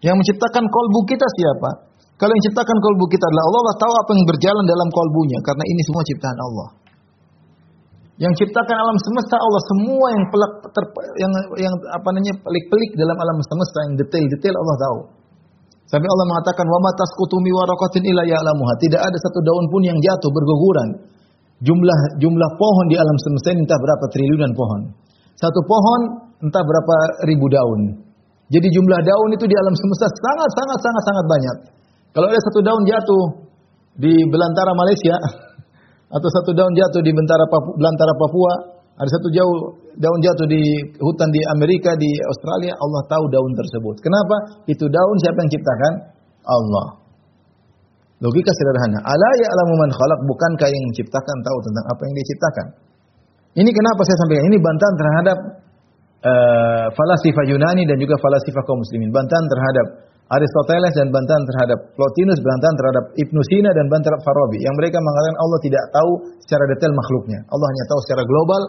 Yang 0.02 0.16
menciptakan 0.18 0.64
kolbu 0.66 1.00
kita 1.06 1.26
siapa? 1.38 1.70
Kalau 2.16 2.32
yang 2.32 2.40
menciptakan 2.42 2.76
kolbu 2.80 3.04
kita 3.12 3.24
adalah 3.28 3.44
Allah, 3.44 3.60
Allah 3.60 3.76
tahu 3.76 3.92
apa 3.92 4.10
yang 4.16 4.24
berjalan 4.24 4.64
dalam 4.64 4.88
kolbunya 4.88 5.38
karena 5.44 5.64
ini 5.68 5.80
semua 5.84 6.02
ciptaan 6.06 6.38
Allah. 6.40 6.68
Yang 8.16 8.32
ciptakan 8.40 8.76
alam 8.80 8.96
semesta 8.96 9.36
Allah 9.36 9.62
semua 9.76 10.06
yang 10.16 10.24
pelak 10.32 10.52
ter, 10.72 10.84
yang 11.20 11.32
yang 11.60 11.74
apa 11.92 12.08
namanya 12.16 12.34
pelik-pelik 12.40 12.90
dalam 12.96 13.16
alam 13.20 13.36
semesta 13.44 13.78
yang 13.88 13.94
detail-detail 14.00 14.54
Allah 14.56 14.76
tahu. 14.80 14.98
Sampai 15.86 16.08
Allah 16.08 16.26
mengatakan 16.26 16.64
wa 16.64 16.80
matasqutumi 16.80 17.50
waraqatin 17.52 18.02
illa 18.08 18.24
ya'lamuha. 18.24 18.72
Tidak 18.80 19.00
ada 19.04 19.18
satu 19.20 19.38
daun 19.44 19.68
pun 19.68 19.82
yang 19.84 19.98
jatuh 20.00 20.32
berguguran 20.32 20.88
jumlah 21.64 22.00
jumlah 22.20 22.50
pohon 22.60 22.86
di 22.92 22.96
alam 23.00 23.16
semesta 23.24 23.48
ini 23.56 23.64
entah 23.64 23.80
berapa 23.80 24.04
triliunan 24.12 24.52
pohon. 24.52 24.80
Satu 25.36 25.60
pohon 25.64 26.00
entah 26.44 26.64
berapa 26.64 26.94
ribu 27.28 27.46
daun. 27.48 27.80
Jadi 28.52 28.68
jumlah 28.70 29.00
daun 29.02 29.30
itu 29.32 29.44
di 29.48 29.56
alam 29.56 29.74
semesta 29.74 30.06
sangat 30.08 30.50
sangat 30.52 30.78
sangat 30.84 31.02
sangat 31.04 31.24
banyak. 31.26 31.56
Kalau 32.12 32.26
ada 32.28 32.40
satu 32.40 32.60
daun 32.60 32.82
jatuh 32.84 33.24
di 33.96 34.12
belantara 34.28 34.72
Malaysia 34.76 35.16
atau 36.06 36.28
satu 36.40 36.54
daun 36.54 36.72
jatuh 36.74 37.02
di 37.02 37.10
belantara 37.10 37.44
Papua, 37.50 37.74
belantara 37.74 38.14
Papua, 38.14 38.52
ada 38.96 39.10
satu 39.10 39.28
jauh 39.34 39.56
daun 39.98 40.20
jatuh 40.22 40.46
di 40.48 40.62
hutan 41.02 41.28
di 41.28 41.40
Amerika, 41.58 41.92
di 41.98 42.10
Australia, 42.30 42.72
Allah 42.78 43.02
tahu 43.10 43.24
daun 43.28 43.52
tersebut. 43.52 44.00
Kenapa? 44.00 44.64
Itu 44.70 44.86
daun 44.86 45.16
siapa 45.20 45.38
yang 45.42 45.50
ciptakan? 45.52 45.92
Allah. 46.46 46.86
Logika 48.22 48.48
sederhana. 48.56 49.04
Ala 49.04 49.30
ya'lamu 49.36 49.74
man 49.76 49.90
khalaq, 49.92 50.20
bukankah 50.24 50.68
yang 50.72 50.84
menciptakan 50.88 51.36
tahu 51.44 51.58
tentang 51.68 51.84
apa 51.92 52.00
yang 52.08 52.14
dia 52.16 52.26
ciptakan? 52.32 52.66
Ini 53.60 53.70
kenapa 53.72 54.00
saya 54.08 54.16
sampaikan? 54.24 54.44
Ini 54.48 54.58
bantahan 54.60 54.94
terhadap 54.96 55.38
uh, 56.24 56.86
falasifa 56.96 57.42
Yunani 57.48 57.84
dan 57.84 57.96
juga 58.00 58.16
falasifa 58.16 58.64
kaum 58.64 58.80
muslimin. 58.80 59.12
Bantahan 59.12 59.46
terhadap 59.48 59.86
Aristoteles 60.26 60.90
dan 60.98 61.14
bantahan 61.14 61.44
terhadap 61.46 61.78
Plotinus, 61.94 62.42
bantahan 62.42 62.74
terhadap 62.74 63.04
Ibnu 63.14 63.40
Sina 63.46 63.70
dan 63.70 63.86
bantahan 63.86 64.10
terhadap 64.10 64.26
Farabi. 64.26 64.58
Yang 64.58 64.74
mereka 64.82 64.98
mengatakan 64.98 65.36
Allah 65.38 65.58
tidak 65.62 65.84
tahu 65.94 66.10
secara 66.42 66.64
detail 66.74 66.92
makhluknya. 66.98 67.38
Allah 67.46 67.66
hanya 67.70 67.84
tahu 67.86 68.00
secara 68.02 68.22
global, 68.26 68.62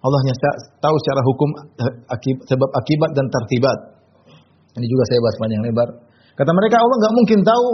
Allah 0.00 0.18
hanya 0.24 0.34
tahu 0.80 0.96
secara 1.04 1.20
hukum 1.20 1.48
eh, 1.84 1.92
sebab 2.48 2.68
akibat 2.80 3.10
dan 3.12 3.28
tertibat. 3.28 3.78
Ini 4.80 4.86
juga 4.88 5.04
saya 5.12 5.20
bahas 5.20 5.36
panjang 5.36 5.62
lebar. 5.68 5.88
Kata 6.32 6.50
mereka 6.56 6.80
Allah 6.80 6.96
nggak 6.96 7.14
mungkin 7.20 7.38
tahu 7.44 7.66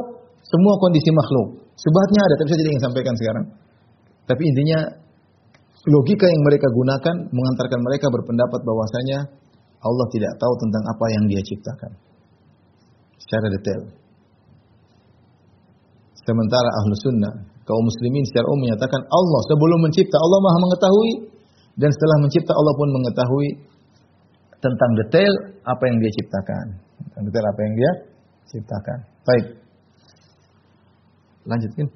semua 0.43 0.75
kondisi 0.83 1.11
makhluk. 1.15 1.63
Subhatnya 1.79 2.21
ada, 2.27 2.35
tapi 2.43 2.49
saya 2.51 2.59
tidak 2.59 2.73
ingin 2.75 2.85
sampaikan 2.91 3.15
sekarang. 3.15 3.45
Tapi 4.27 4.43
intinya 4.51 4.79
logika 5.87 6.27
yang 6.27 6.43
mereka 6.43 6.67
gunakan 6.75 7.17
mengantarkan 7.31 7.81
mereka 7.87 8.11
berpendapat 8.11 8.61
bahwasanya 8.67 9.19
Allah 9.79 10.07
tidak 10.11 10.35
tahu 10.43 10.55
tentang 10.59 10.83
apa 10.91 11.07
yang 11.15 11.25
Dia 11.31 11.39
ciptakan 11.39 12.08
secara 13.19 13.47
detail. 13.53 13.81
Sementara 16.29 16.69
ahlu 16.69 16.95
sunnah, 17.01 17.35
kaum 17.65 17.85
muslimin 17.85 18.25
secara 18.29 18.45
umum 18.53 18.69
menyatakan 18.69 19.01
Allah 19.09 19.41
sebelum 19.49 19.79
mencipta 19.81 20.17
Allah 20.21 20.39
maha 20.45 20.59
mengetahui 20.61 21.13
dan 21.81 21.91
setelah 21.95 22.17
mencipta 22.21 22.53
Allah 22.53 22.75
pun 22.77 22.89
mengetahui 22.93 23.49
tentang 24.59 24.91
detail 25.05 25.33
apa 25.65 25.83
yang 25.89 25.97
dia 26.03 26.11
ciptakan. 26.21 26.67
Tentang 27.09 27.23
detail 27.31 27.47
apa 27.49 27.61
yang 27.65 27.75
dia 27.79 27.91
ciptakan. 28.51 28.99
Baik. 29.25 29.47
Lanjutkan. 31.49 31.87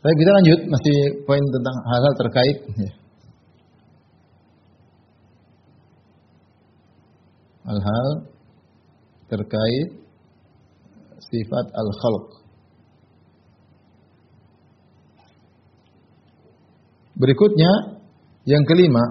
Baik, 0.00 0.16
kita 0.16 0.30
lanjut 0.32 0.60
masih 0.64 0.96
poin 1.28 1.42
tentang 1.44 1.76
hal-hal 1.92 2.14
terkait 2.16 2.56
ya. 2.72 2.99
Hal-hal 7.64 8.08
terkait 9.28 9.88
sifat 11.20 11.66
al-khalq. 11.70 12.26
Berikutnya 17.20 18.00
yang 18.48 18.64
kelima 18.64 19.04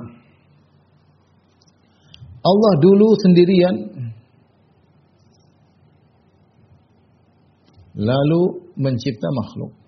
Allah 2.40 2.74
dulu 2.82 3.14
sendirian 3.22 3.76
lalu 8.00 8.74
mencipta 8.80 9.30
makhluk. 9.30 9.79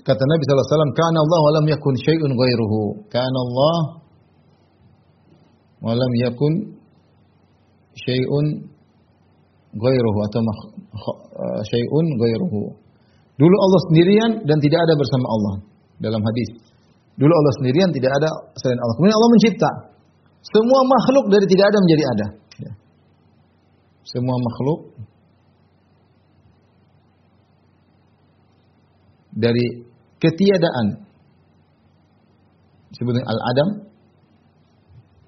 Kata 0.00 0.22
Nabi 0.24 0.42
wasallam, 0.48 0.92
"Kana 0.96 1.18
Allah 1.20 1.40
wa 1.44 1.50
lam 1.60 1.64
yakun 1.68 1.94
syai'un 2.00 2.32
ghairuhu." 2.32 2.80
Kana 3.12 3.38
Allah 3.44 3.76
wa 5.80 5.92
lam 5.96 6.12
yakun 6.24 6.52
syai'un 7.96 8.46
ghairuhu 9.76 10.18
atau 10.26 10.40
uh, 10.40 11.60
syai'un 11.68 12.06
ghairuhu. 12.18 12.62
Dulu 13.40 13.56
Allah 13.56 13.80
sendirian 13.88 14.30
dan 14.44 14.58
tidak 14.60 14.80
ada 14.84 14.94
bersama 15.00 15.26
Allah 15.30 15.54
dalam 15.96 16.20
hadis. 16.20 16.48
Dulu 17.16 17.32
Allah 17.32 17.52
sendirian 17.60 17.88
tidak 17.92 18.12
ada 18.20 18.28
selain 18.56 18.80
Allah. 18.80 18.94
Kemudian 19.00 19.16
Allah 19.16 19.32
mencipta 19.32 19.70
semua 20.40 20.80
makhluk 20.88 21.24
dari 21.28 21.46
tidak 21.48 21.66
ada 21.68 21.78
menjadi 21.84 22.04
ada. 22.04 22.26
Ya. 22.64 22.72
Semua 24.08 24.36
makhluk 24.40 24.80
dari 29.36 29.89
ketiadaan 30.20 30.86
disebut 32.92 33.14
al-adam 33.24 33.68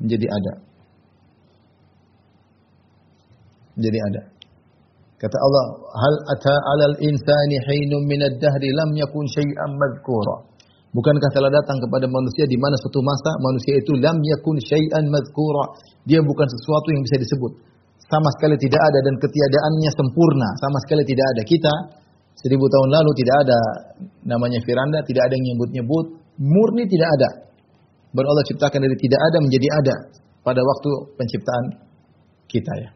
menjadi 0.03 0.27
ada. 0.29 0.53
Menjadi 3.79 3.99
ada. 4.13 4.23
Kata 5.23 5.37
Allah, 5.39 5.65
"Hal 5.95 6.15
ata 6.35 6.55
'alal 6.55 6.97
insani 6.99 7.57
hinum 7.63 8.03
minad 8.11 8.43
dahri 8.43 8.75
lam 8.75 8.91
yakun 8.99 9.25
syai'an 9.31 9.71
madhkura." 9.79 10.51
Bukankah 10.93 11.31
telah 11.33 11.49
datang 11.49 11.81
kepada 11.81 12.05
manusia 12.05 12.45
di 12.45 12.59
mana 12.61 12.77
suatu 12.77 13.01
masa 13.01 13.33
manusia 13.41 13.81
itu 13.81 13.97
lam 13.97 14.19
yakun 14.21 14.61
syai'an 14.61 15.09
madhkura. 15.09 15.79
Dia 16.05 16.21
bukan 16.21 16.47
sesuatu 16.51 16.93
yang 16.93 17.01
bisa 17.07 17.17
disebut. 17.23 17.53
Sama 18.13 18.29
sekali 18.37 18.61
tidak 18.61 18.83
ada 18.83 18.99
dan 19.01 19.15
ketiadaannya 19.17 19.91
sempurna. 19.95 20.49
Sama 20.61 20.79
sekali 20.85 21.07
tidak 21.09 21.25
ada. 21.33 21.43
Kita 21.49 21.73
Seribu 22.39 22.65
tahun 22.67 22.89
lalu 22.91 23.11
tidak 23.19 23.37
ada 23.47 23.59
namanya 24.27 24.59
Firanda, 24.65 25.05
tidak 25.05 25.31
ada 25.31 25.35
yang 25.37 25.55
nyebut-nyebut, 25.55 26.07
murni 26.41 26.85
tidak 26.89 27.09
ada. 27.21 27.31
Baru 28.13 28.27
Allah 28.29 28.45
ciptakan 28.49 28.81
dari 28.83 28.97
tidak 28.99 29.21
ada 29.21 29.39
menjadi 29.41 29.69
ada 29.73 29.95
pada 30.43 30.61
waktu 30.61 30.91
penciptaan 31.17 31.65
kita 32.51 32.73
ya. 32.83 32.91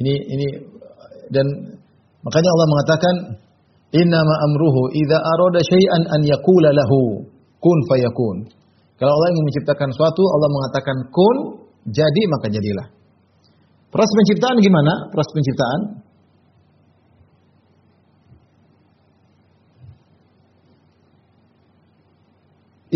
Ini 0.00 0.12
ini 0.12 0.46
dan 1.32 1.46
makanya 2.24 2.50
Allah 2.52 2.68
mengatakan 2.68 3.14
innama 3.96 4.34
amruhu 4.48 4.92
idza 4.92 5.18
arada 5.18 5.60
syai'an 5.64 6.02
an 6.14 6.20
yaqula 6.24 6.72
lahu 6.72 7.26
kun 7.60 7.78
fayakun. 7.90 8.36
Kalau 8.96 9.12
Allah 9.12 9.28
ingin 9.36 9.44
menciptakan 9.44 9.92
suatu, 9.92 10.22
Allah 10.24 10.48
mengatakan 10.48 10.96
kun, 11.12 11.36
jadi 11.84 12.22
maka 12.32 12.48
jadilah. 12.48 12.86
Proses 13.92 14.12
penciptaan 14.12 14.56
gimana? 14.64 15.12
Proses 15.12 15.32
penciptaan 15.36 15.80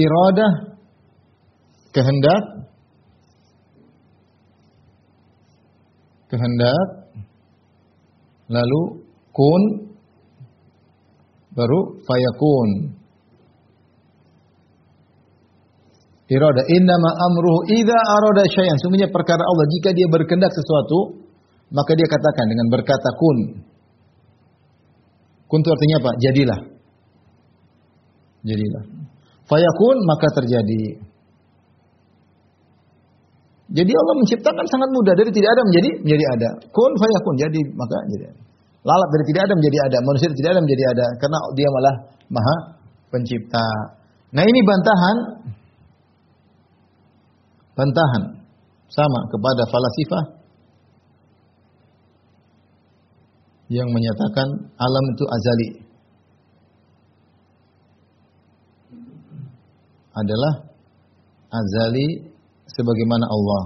iradah 0.00 0.52
kehendak 1.92 2.42
kehendak 6.30 6.86
lalu 8.50 8.82
kun 9.34 9.62
baru 11.50 11.80
fayakun. 12.06 12.70
Irada 16.30 16.62
innama 16.70 17.10
amruhu 17.10 17.66
idza 17.74 17.98
arada 17.98 18.46
syai'an. 18.46 18.78
Semuanya 18.78 19.10
perkara 19.10 19.42
Allah 19.42 19.66
jika 19.66 19.90
dia 19.90 20.06
berkehendak 20.06 20.54
sesuatu 20.54 21.26
maka 21.74 21.98
dia 21.98 22.06
katakan 22.06 22.46
dengan 22.46 22.66
berkata 22.70 23.10
kun. 23.18 23.38
Kun 25.50 25.58
itu 25.58 25.70
artinya 25.74 25.96
apa? 25.98 26.10
Jadilah. 26.22 26.60
Jadilah 28.46 28.99
Fayakun 29.50 29.96
maka 30.06 30.28
terjadi. 30.38 31.10
Jadi 33.70 33.92
Allah 33.94 34.14
menciptakan 34.18 34.66
sangat 34.66 34.88
mudah 34.94 35.14
dari 35.14 35.30
tidak 35.30 35.50
ada 35.58 35.62
menjadi 35.66 35.90
menjadi 36.06 36.24
ada. 36.38 36.50
Kun 36.70 36.92
fayakun 36.94 37.34
jadi 37.38 37.60
maka 37.74 37.98
jadi. 38.14 38.26
Lalat 38.86 39.08
dari 39.12 39.24
tidak 39.30 39.42
ada 39.50 39.54
menjadi 39.58 39.78
ada, 39.90 39.98
manusia 40.06 40.26
dari 40.30 40.38
tidak 40.40 40.52
ada 40.54 40.62
menjadi 40.62 40.84
ada 40.94 41.06
karena 41.20 41.38
dia 41.58 41.68
malah 41.68 41.94
Maha 42.30 42.56
Pencipta. 43.10 43.66
Nah, 44.30 44.42
ini 44.46 44.60
bantahan 44.62 45.16
bantahan 47.74 48.22
sama 48.86 49.20
kepada 49.34 49.62
falasifah 49.66 50.24
yang 53.70 53.86
menyatakan 53.90 54.48
alam 54.78 55.04
itu 55.14 55.24
azali. 55.26 55.68
Adalah 60.14 60.52
azali 61.50 62.30
sebagaimana 62.66 63.26
Allah. 63.26 63.64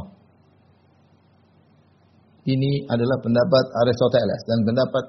Ini 2.44 2.84
adalah 2.92 3.16
pendapat 3.24 3.64
Aristoteles 3.72 4.40
dan 4.44 4.58
pendapat 4.68 5.04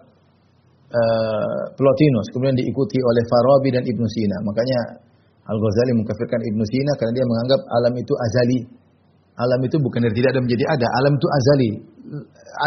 uh, 0.95 1.63
Plotinus, 1.75 2.31
kemudian 2.31 2.55
diikuti 2.55 2.95
oleh 3.03 3.23
Farabi 3.27 3.69
dan 3.75 3.83
Ibnu 3.83 4.07
Sina. 4.07 4.39
Makanya 4.39 4.79
Al-Ghazali 5.51 5.91
mengkafirkan 5.99 6.39
Ibnu 6.39 6.63
Sina 6.63 6.91
karena 6.95 7.11
dia 7.11 7.25
menganggap 7.27 7.59
alam 7.75 7.93
itu 7.99 8.13
azali. 8.15 8.59
Alam 9.35 9.59
itu 9.67 9.75
bukan 9.83 9.99
dari 10.07 10.15
tidak 10.15 10.31
ada 10.31 10.41
menjadi 10.47 10.63
ada, 10.63 10.87
alam 10.95 11.11
itu 11.19 11.27
azali. 11.27 11.69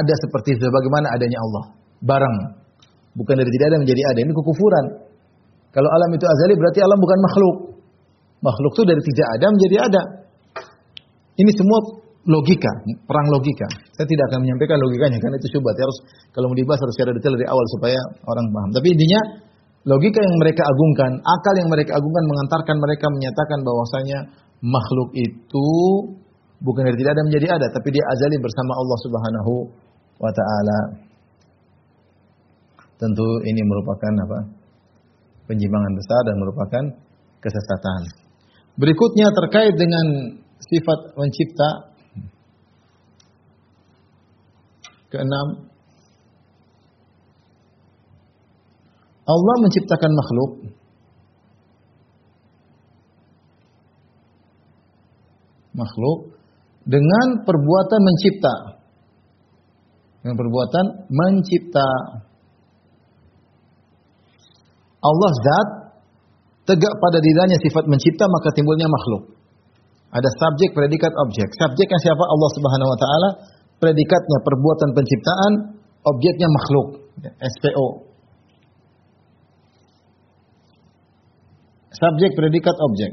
Ada 0.04 0.14
seperti 0.20 0.60
sebagaimana 0.60 1.16
adanya 1.16 1.38
Allah. 1.40 1.64
Barang. 2.04 2.36
Bukan 3.16 3.34
dari 3.40 3.48
tidak 3.48 3.72
ada 3.72 3.78
menjadi 3.80 4.02
ada. 4.12 4.18
Ini 4.20 4.32
kekufuran. 4.36 4.86
Kalau 5.72 5.88
alam 5.88 6.10
itu 6.12 6.28
azali 6.28 6.54
berarti 6.60 6.80
alam 6.84 6.98
bukan 7.00 7.18
makhluk. 7.24 7.56
Makhluk 8.38 8.72
itu 8.78 8.82
dari 8.86 9.02
tidak 9.02 9.28
ada 9.34 9.46
menjadi 9.50 9.76
ada. 9.82 10.02
Ini 11.38 11.50
semua 11.54 11.78
logika, 12.28 12.72
perang 13.06 13.28
logika. 13.30 13.68
Saya 13.94 14.06
tidak 14.06 14.24
akan 14.30 14.46
menyampaikan 14.46 14.78
logikanya 14.78 15.18
karena 15.18 15.36
itu 15.38 15.48
syubhat. 15.54 15.74
Harus 15.78 15.98
kalau 16.34 16.50
mau 16.50 16.56
dibahas 16.58 16.80
harus 16.82 16.94
secara 16.98 17.10
detail 17.14 17.34
dari 17.34 17.48
awal 17.48 17.64
supaya 17.78 17.98
orang 18.26 18.46
paham. 18.50 18.70
Tapi 18.74 18.86
intinya 18.94 19.20
logika 19.86 20.18
yang 20.20 20.36
mereka 20.38 20.62
agungkan, 20.66 21.12
akal 21.22 21.54
yang 21.56 21.70
mereka 21.70 21.96
agungkan 21.96 22.24
mengantarkan 22.26 22.76
mereka 22.78 23.06
menyatakan 23.10 23.58
bahwasanya 23.64 24.18
makhluk 24.62 25.10
itu 25.14 25.68
bukan 26.62 26.82
dari 26.90 26.96
tidak 26.98 27.12
ada 27.14 27.22
menjadi 27.26 27.46
ada, 27.58 27.66
tapi 27.70 27.88
dia 27.94 28.04
azali 28.06 28.36
bersama 28.42 28.72
Allah 28.74 28.98
Subhanahu 29.02 29.52
wa 30.18 30.32
taala. 30.34 30.78
Tentu 32.98 33.26
ini 33.46 33.62
merupakan 33.62 34.12
apa? 34.26 34.58
penjimbangan 35.48 35.92
besar 35.96 36.20
dan 36.28 36.36
merupakan 36.36 36.84
kesesatan. 37.40 38.27
Berikutnya 38.78 39.34
terkait 39.34 39.74
dengan 39.74 40.06
sifat 40.62 41.18
mencipta. 41.18 41.70
Keenam, 45.08 45.72
Allah 49.24 49.54
menciptakan 49.64 50.12
makhluk 50.14 50.52
makhluk 55.78 56.34
dengan 56.82 57.46
perbuatan 57.46 58.00
mencipta. 58.02 58.54
Dengan 60.18 60.34
perbuatan 60.34 60.86
mencipta. 61.06 61.88
Allah 64.98 65.30
zat 65.30 65.68
tegak 66.68 66.94
pada 67.00 67.18
dirinya 67.24 67.56
sifat 67.56 67.88
mencipta 67.88 68.28
maka 68.28 68.52
timbulnya 68.52 68.84
makhluk. 68.92 69.32
Ada 70.12 70.28
subjek, 70.28 70.72
predikat, 70.72 71.12
objek. 71.12 71.48
Subjeknya 71.56 71.98
siapa? 72.00 72.24
Allah 72.24 72.50
Subhanahu 72.56 72.88
wa 72.88 72.98
taala. 73.00 73.30
Predikatnya 73.78 74.38
perbuatan 74.44 74.90
penciptaan, 74.96 75.52
objeknya 76.04 76.48
makhluk. 76.48 76.86
SPO. 77.40 77.86
Subjek, 81.92 82.30
predikat, 82.36 82.76
objek. 82.78 83.12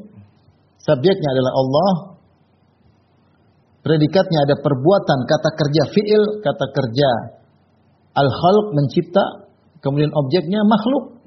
Subjeknya 0.83 1.29
adalah 1.35 1.53
Allah. 1.55 1.91
Predikatnya 3.85 4.39
ada 4.49 4.55
perbuatan, 4.57 5.19
kata 5.29 5.49
kerja 5.53 5.83
fi'il, 5.93 6.23
kata 6.41 6.65
kerja 6.73 7.09
Al-khalq 8.15 8.67
mencipta, 8.71 9.51
kemudian 9.83 10.09
objeknya 10.15 10.63
makhluk. 10.63 11.19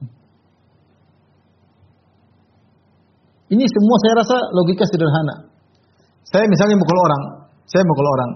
Ini 3.49 3.65
semua 3.65 3.97
saya 4.05 4.15
rasa 4.21 4.37
logika 4.53 4.85
sederhana. 4.85 5.37
Saya 6.29 6.45
misalnya 6.45 6.77
mukul 6.77 6.99
orang, 7.01 7.23
saya 7.65 7.83
mukul 7.89 8.07
orang. 8.07 8.31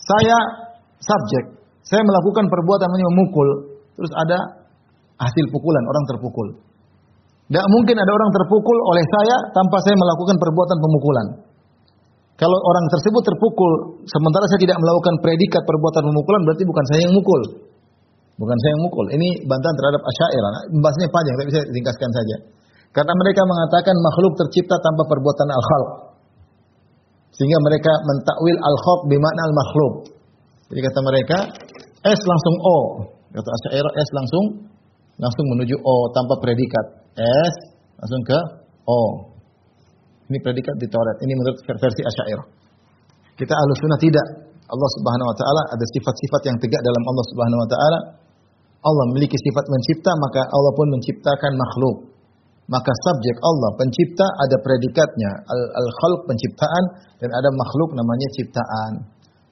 Saya 0.00 0.36
subjek, 0.96 1.44
saya 1.84 2.00
melakukan 2.00 2.48
perbuatan 2.48 2.88
namanya 2.88 3.06
memukul, 3.12 3.48
terus 4.00 4.12
ada 4.16 4.38
hasil 5.20 5.44
pukulan, 5.52 5.84
orang 5.84 6.04
terpukul. 6.08 6.48
Tidak 7.48 7.66
mungkin 7.68 7.96
ada 7.96 8.12
orang 8.12 8.30
terpukul 8.32 8.76
oleh 8.76 9.04
saya 9.08 9.36
tanpa 9.52 9.76
saya 9.84 9.96
melakukan 9.96 10.36
perbuatan 10.36 10.78
pemukulan. 10.80 11.26
Kalau 12.38 12.54
orang 12.54 12.86
tersebut 12.92 13.22
terpukul, 13.24 13.72
sementara 14.06 14.46
saya 14.46 14.60
tidak 14.62 14.78
melakukan 14.78 15.14
predikat 15.20 15.62
perbuatan 15.64 16.02
pemukulan, 16.06 16.40
berarti 16.46 16.64
bukan 16.64 16.84
saya 16.92 17.00
yang 17.08 17.14
mukul. 17.16 17.42
Bukan 18.38 18.56
saya 18.62 18.70
yang 18.78 18.82
mukul. 18.86 19.06
Ini 19.10 19.28
bantahan 19.50 19.74
terhadap 19.74 20.02
asyairah. 20.06 20.50
Bahasnya 20.78 21.08
panjang, 21.10 21.34
tapi 21.34 21.50
saya 21.50 21.64
ringkaskan 21.74 22.10
saja. 22.14 22.36
Karena 22.92 23.12
mereka 23.14 23.42
mengatakan 23.44 23.94
makhluk 24.00 24.32
tercipta 24.40 24.76
tanpa 24.80 25.02
perbuatan 25.06 25.48
al-khalq. 25.48 25.90
Sehingga 27.36 27.58
mereka 27.62 27.92
mentakwil 28.02 28.56
al-khalq 28.58 29.00
bimakna 29.06 29.42
al-makhluk. 29.46 29.92
Jadi 30.68 30.80
kata 30.84 31.00
mereka, 31.04 31.38
S 32.04 32.20
langsung 32.24 32.54
O. 32.60 32.76
Kata 33.28 33.48
asyairah 33.48 33.92
S 33.92 34.10
langsung 34.16 34.44
langsung 35.18 35.46
menuju 35.56 35.76
O 35.82 35.94
tanpa 36.14 36.38
predikat. 36.40 36.86
S 37.18 37.54
langsung 37.98 38.22
ke 38.24 38.38
O. 38.88 39.00
Ini 40.28 40.38
predikat 40.44 40.76
di 40.76 40.86
Taurat. 40.92 41.16
Ini 41.24 41.32
menurut 41.32 41.56
versi 41.64 42.02
Asy'ariyah. 42.04 42.46
Kita 43.38 43.52
ahlu 43.54 43.72
sunnah 43.80 44.00
tidak. 44.00 44.26
Allah 44.68 44.90
Subhanahu 45.00 45.28
wa 45.32 45.36
taala 45.40 45.62
ada 45.72 45.84
sifat-sifat 45.96 46.40
yang 46.52 46.56
tegak 46.60 46.84
dalam 46.84 47.02
Allah 47.08 47.24
Subhanahu 47.32 47.60
wa 47.64 47.68
taala. 47.72 47.98
Allah 48.78 49.04
memiliki 49.10 49.34
sifat 49.40 49.64
mencipta, 49.64 50.12
maka 50.20 50.44
Allah 50.44 50.72
pun 50.76 50.86
menciptakan 50.92 51.52
makhluk. 51.56 51.96
Maka 52.68 52.92
subjek 53.08 53.36
Allah 53.40 53.70
pencipta 53.80 54.26
ada 54.44 54.56
predikatnya 54.60 55.30
al-khalq 55.72 56.28
penciptaan 56.28 56.84
dan 57.16 57.30
ada 57.32 57.48
makhluk 57.56 57.96
namanya 57.96 58.28
ciptaan. 58.36 58.92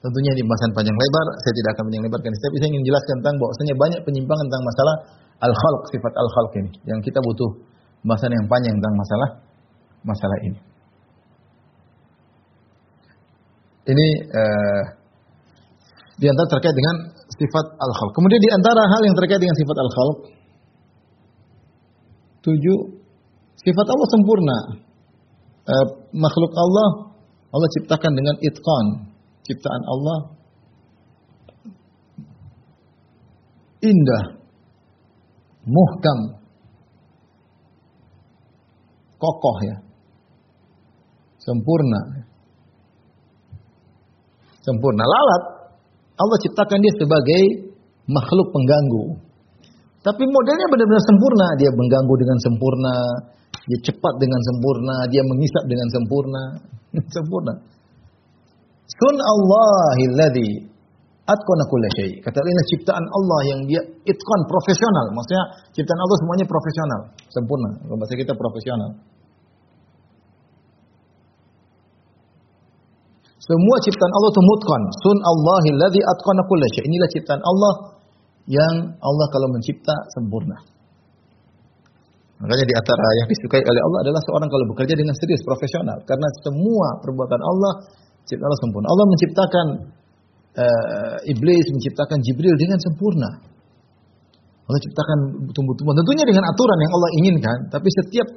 Tentunya 0.05 0.37
di 0.37 0.45
bahasan 0.45 0.77
panjang 0.77 0.93
lebar, 0.93 1.27
saya 1.41 1.53
tidak 1.57 1.71
akan 1.75 1.83
panjang 1.89 2.05
lebarkan. 2.05 2.29
Tapi 2.29 2.57
saya 2.61 2.69
ingin 2.77 2.85
jelaskan 2.85 3.15
tentang 3.25 3.37
bahwasanya 3.41 3.75
banyak 3.81 4.01
penyimpangan 4.05 4.45
tentang 4.53 4.65
masalah 4.69 4.95
al-khalq, 5.49 5.81
sifat 5.97 6.13
al-khalq 6.13 6.53
ini. 6.61 6.71
Yang 6.85 7.01
kita 7.09 7.19
butuh 7.25 7.51
bahasan 8.05 8.31
yang 8.37 8.47
panjang 8.47 8.75
tentang 8.77 8.95
masalah 9.01 9.29
masalah 10.05 10.39
ini. 10.45 10.61
Ini 13.87 14.07
uh, 14.29 14.83
di 16.21 16.27
terkait 16.29 16.75
dengan 16.77 16.97
sifat 17.33 17.67
al-khalq. 17.81 18.13
Kemudian 18.13 18.41
di 18.45 18.51
antara 18.53 18.83
hal 18.85 19.01
yang 19.05 19.17
terkait 19.17 19.41
dengan 19.41 19.57
sifat 19.57 19.77
al-khalq, 19.81 20.19
tujuh, 22.45 22.79
sifat 23.61 23.87
Allah 23.87 24.09
sempurna. 24.13 24.59
Uh, 25.67 25.87
makhluk 26.15 26.53
Allah, 26.55 26.89
Allah 27.51 27.69
ciptakan 27.75 28.13
dengan 28.15 28.37
itqan. 28.39 28.87
Ciptaan 29.47 29.83
Allah 29.87 30.19
indah, 33.87 34.25
muhkam, 35.63 36.19
kokoh 39.23 39.57
ya, 39.63 39.77
sempurna, 41.39 42.27
sempurna. 44.67 45.03
Lalat 45.07 45.43
Allah 46.17 46.39
ciptakan 46.43 46.79
dia 46.81 46.95
sebagai 46.97 47.43
makhluk 48.09 48.49
pengganggu. 48.51 49.05
Tapi 50.01 50.23
modelnya 50.23 50.67
benar-benar 50.71 51.03
sempurna. 51.03 51.47
Dia 51.59 51.71
mengganggu 51.75 52.15
dengan 52.15 52.39
sempurna. 52.39 52.95
Dia 53.67 53.79
cepat 53.83 54.15
dengan 54.23 54.41
sempurna. 54.43 54.97
Dia 55.11 55.23
mengisap 55.27 55.65
dengan 55.67 55.89
sempurna. 55.91 56.43
sempurna. 57.17 57.55
Sun 58.87 59.17
Allahilladzi 59.19 60.77
Atqana 61.27 61.65
kulla 61.67 61.91
syai. 61.99 62.23
Kata 62.23 62.39
ini 62.39 62.63
ciptaan 62.71 63.03
Allah 63.03 63.41
yang 63.51 63.61
dia 63.67 63.83
itqan 63.83 64.41
profesional. 64.47 65.11
Maksudnya 65.11 65.45
ciptaan 65.75 65.99
Allah 65.99 66.17
semuanya 66.23 66.47
profesional, 66.47 67.01
sempurna. 67.35 67.71
Kalau 67.83 67.99
bahasa 67.99 68.15
kita 68.15 68.33
profesional. 68.39 68.91
Semua 73.43 73.77
ciptaan 73.83 74.13
Allah 74.15 74.31
itu 74.31 74.43
mutqan. 74.43 74.83
Sun 75.03 75.19
Allahilladzi 75.19 75.99
atqana 75.99 76.43
kulla 76.47 76.67
syai. 76.79 76.87
Inilah 76.87 77.09
ciptaan 77.11 77.43
Allah 77.43 77.75
yang 78.47 78.75
Allah 78.95 79.27
kalau 79.35 79.51
mencipta 79.51 79.95
sempurna. 80.15 80.63
Makanya 82.37 82.65
di 82.69 82.75
antara 82.77 83.07
yang 83.25 83.29
disukai 83.33 83.65
oleh 83.65 83.81
Allah 83.81 83.99
adalah 84.05 84.21
seorang 84.29 84.49
kalau 84.53 84.65
bekerja 84.77 84.93
dengan 84.93 85.17
serius 85.17 85.41
profesional 85.41 86.05
karena 86.05 86.29
semua 86.45 87.01
perbuatan 87.01 87.41
Allah 87.41 87.73
ciptaan 88.29 88.45
Allah 88.45 88.61
sempurna. 88.61 88.87
Allah 88.93 89.07
menciptakan 89.09 89.67
uh, 90.61 91.17
iblis 91.33 91.67
menciptakan 91.73 92.19
Jibril 92.21 92.53
dengan 92.61 92.77
sempurna. 92.77 93.31
Allah 94.67 94.81
ciptakan 94.83 95.19
tumbuh-tumbuhan 95.55 95.97
tentunya 96.03 96.25
dengan 96.27 96.45
aturan 96.51 96.79
yang 96.83 96.93
Allah 96.93 97.11
inginkan, 97.23 97.59
tapi 97.71 97.87
setiap 98.03 98.29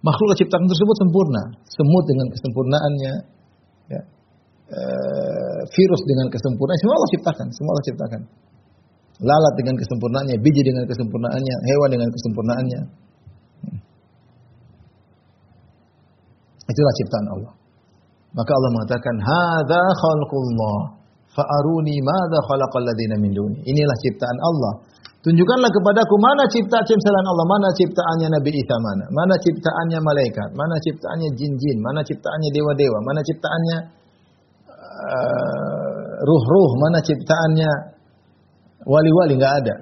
makhluk 0.00 0.32
ciptaan 0.40 0.64
tersebut 0.64 0.96
sempurna. 0.96 1.42
Semut 1.68 2.04
dengan 2.08 2.26
kesempurnaannya, 2.32 3.14
ya. 3.92 4.02
uh, 4.72 5.60
virus 5.68 6.02
dengan 6.08 6.26
kesempurnaan, 6.32 6.78
semua 6.80 6.94
Allah 6.96 7.10
ciptakan, 7.12 7.46
semua 7.52 7.70
Allah 7.76 7.86
ciptakan. 7.86 8.20
Lalat 9.22 9.54
dengan 9.60 9.76
kesempurnaannya, 9.78 10.36
biji 10.42 10.62
dengan 10.64 10.84
kesempurnaannya, 10.88 11.56
hewan 11.68 11.88
dengan 11.92 12.08
kesempurnaannya. 12.10 13.03
Itulah 16.64 16.94
ciptaan 17.00 17.26
Allah. 17.38 17.52
Maka 18.34 18.50
Allah 18.50 18.70
mengatakan, 18.74 19.14
"Hadza 19.20 19.82
khalqullah." 20.00 21.04
Fa'aruni 21.34 21.98
madza 21.98 22.38
khalaqal 22.46 22.86
ladzina 22.86 23.18
min 23.18 23.34
duni. 23.34 23.58
Inilah 23.66 23.96
ciptaan 24.06 24.38
Allah. 24.38 24.72
Tunjukkanlah 25.26 25.70
kepadaku 25.72 26.14
mana 26.20 26.44
ciptaan 26.46 26.84
selain 26.84 27.26
Allah, 27.26 27.46
mana 27.48 27.68
ciptaannya 27.74 28.28
Nabi 28.28 28.50
Isa 28.60 28.76
mana, 28.76 29.08
mana 29.08 29.34
ciptaannya 29.40 29.98
malaikat, 30.04 30.48
mana 30.52 30.76
ciptaannya 30.84 31.28
jin-jin, 31.32 31.80
mana 31.80 32.04
ciptaannya 32.04 32.48
dewa-dewa, 32.52 32.98
mana 33.08 33.20
ciptaannya 33.24 33.78
uh, 34.68 36.12
ruh-ruh, 36.28 36.70
mana 36.76 37.00
ciptaannya 37.00 37.70
wali-wali 38.84 39.32
enggak 39.40 39.54
ada. 39.64 39.76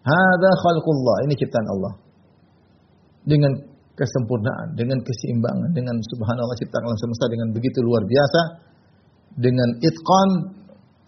Hadza 0.00 0.50
khalqullah, 0.64 1.16
ini 1.28 1.34
ciptaan 1.36 1.66
Allah. 1.76 1.92
Dengan 3.28 3.52
kesempurnaan, 3.96 4.76
dengan 4.76 5.00
keseimbangan, 5.00 5.72
dengan 5.72 5.96
subhanallah 6.12 6.56
ciptaan 6.60 6.84
alam 6.84 7.00
semesta 7.00 7.26
dengan 7.32 7.48
begitu 7.56 7.80
luar 7.80 8.04
biasa, 8.04 8.40
dengan 9.40 9.68
itqan 9.80 10.28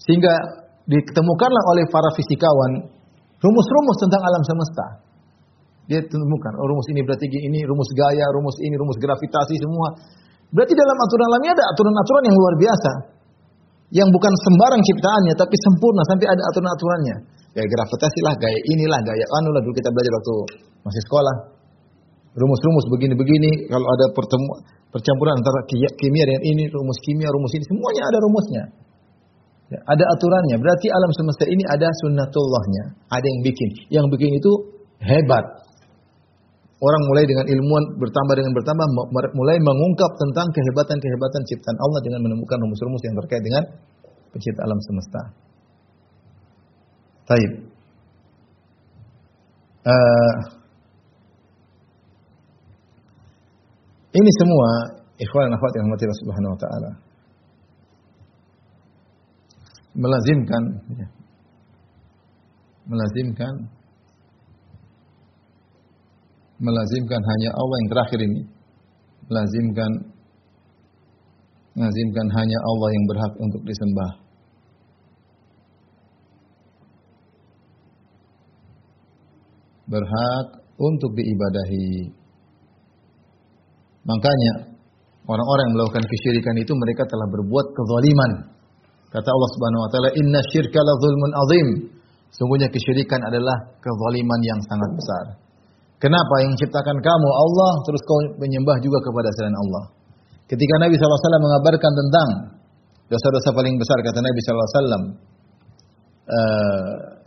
sehingga 0.01 0.33
ditemukanlah 0.89 1.65
oleh 1.77 1.85
para 1.93 2.09
fisikawan 2.17 2.89
rumus-rumus 3.45 3.97
tentang 4.01 4.23
alam 4.25 4.43
semesta. 4.43 4.87
Dia 5.89 6.01
temukan, 6.05 6.53
oh 6.61 6.67
rumus 6.69 6.89
ini 6.93 7.01
berarti 7.01 7.29
ini, 7.29 7.65
rumus 7.65 7.89
gaya, 7.97 8.25
rumus 8.37 8.57
ini, 8.61 8.77
rumus 8.77 8.97
gravitasi 9.01 9.57
semua. 9.57 9.89
Berarti 10.53 10.73
dalam 10.77 10.97
aturan 10.97 11.27
alamnya 11.33 11.53
ada 11.57 11.65
aturan-aturan 11.73 12.23
yang 12.29 12.37
luar 12.37 12.55
biasa. 12.61 12.93
Yang 13.89 14.09
bukan 14.13 14.33
sembarang 14.45 14.83
ciptaannya, 14.85 15.33
tapi 15.33 15.57
sempurna 15.57 16.05
sampai 16.13 16.29
ada 16.29 16.43
aturan-aturannya. 16.53 17.17
Gaya 17.57 17.67
gravitasi 17.73 18.21
lah, 18.21 18.35
gaya 18.37 18.61
inilah, 18.77 19.01
gaya 19.01 19.25
anu 19.41 19.49
lah. 19.49 19.61
Dulu 19.65 19.73
kita 19.73 19.89
belajar 19.89 20.13
waktu 20.13 20.35
masih 20.85 21.03
sekolah. 21.09 21.58
Rumus-rumus 22.39 22.87
begini-begini, 22.95 23.67
kalau 23.67 23.83
ada 23.83 24.07
pertemuan, 24.15 24.63
percampuran 24.95 25.35
antara 25.43 25.59
kimia 25.99 26.25
dengan 26.25 26.43
ini, 26.47 26.65
rumus 26.71 26.99
kimia, 27.03 27.29
rumus 27.35 27.53
ini, 27.59 27.65
semuanya 27.67 28.03
ada 28.07 28.19
rumusnya. 28.23 28.65
Ya, 29.69 29.79
ada 29.85 30.05
aturannya. 30.17 30.57
Berarti 30.57 30.87
alam 30.89 31.11
semesta 31.13 31.45
ini 31.45 31.61
ada 31.69 31.93
sunnatullahnya. 32.01 32.85
Ada 33.13 33.27
yang 33.27 33.41
bikin. 33.45 33.69
Yang 33.93 34.07
bikin 34.17 34.31
itu 34.41 34.53
hebat. 35.05 35.45
Orang 36.79 37.03
mulai 37.11 37.27
dengan 37.27 37.45
ilmuwan 37.45 37.85
bertambah 37.99 38.35
dengan 38.39 38.55
bertambah 38.55 38.87
mulai 39.35 39.59
mengungkap 39.59 40.15
tentang 40.15 40.47
kehebatan-kehebatan 40.55 41.41
ciptaan 41.43 41.79
Allah 41.85 42.01
dengan 42.07 42.23
menemukan 42.23 42.57
rumus-rumus 42.65 43.03
yang 43.03 43.19
terkait 43.19 43.43
dengan 43.43 43.63
pencipta 44.31 44.63
alam 44.63 44.79
semesta. 44.87 45.23
Taib. 47.29 47.53
Uh, 49.85 50.58
ini 54.19 54.31
semua 54.43 54.71
ikhwan 55.19 55.51
akhwat 55.55 55.73
yang 55.79 55.87
mati 55.87 56.05
Subhanahu 56.07 56.55
wa 56.55 56.61
taala. 56.61 56.91
Melazimkan 59.99 60.63
ya, 60.95 61.09
melazimkan. 62.87 63.55
Melazimkan 66.59 67.23
hanya 67.23 67.51
Allah 67.55 67.77
yang 67.79 67.91
terakhir 67.95 68.21
ini. 68.27 68.41
Melazimkan 69.31 69.91
melazimkan 71.79 72.27
hanya 72.35 72.59
Allah 72.59 72.89
yang 72.91 73.05
berhak 73.07 73.33
untuk 73.39 73.63
disembah. 73.63 74.13
Berhak 79.87 80.47
untuk 80.83 81.11
diibadahi. 81.15 82.19
Makanya 84.07 84.53
orang-orang 85.27 85.65
yang 85.71 85.75
melakukan 85.79 86.05
kesyirikan 86.07 86.55
itu 86.61 86.73
mereka 86.77 87.07
telah 87.09 87.27
berbuat 87.33 87.67
kezaliman. 87.75 88.33
Kata 89.09 89.29
Allah 89.29 89.51
Subhanahu 89.57 89.83
wa 89.83 89.91
taala, 89.91 90.11
"Inna 90.21 90.41
syirka 90.53 90.81
la 90.85 90.95
zulmun 91.01 91.33
azim." 91.33 91.69
Sungguhnya 92.29 92.69
kesyirikan 92.69 93.25
adalah 93.25 93.57
kezaliman 93.81 94.41
yang 94.45 94.61
sangat 94.69 94.91
besar. 94.93 95.25
Kenapa 95.99 96.35
yang 96.45 96.55
menciptakan 96.55 96.97
kamu 97.01 97.29
Allah 97.33 97.73
terus 97.89 98.03
kau 98.07 98.21
menyembah 98.39 98.77
juga 98.85 99.03
kepada 99.03 99.33
selain 99.35 99.57
Allah? 99.57 99.85
Ketika 100.47 100.75
Nabi 100.79 100.95
SAW 100.95 101.43
mengabarkan 101.43 101.93
tentang 101.93 102.29
dosa-dosa 103.11 103.51
paling 103.51 103.75
besar 103.81 103.99
kata 104.05 104.21
Nabi 104.23 104.39
SAW, 104.45 105.03
uh, 106.29 107.19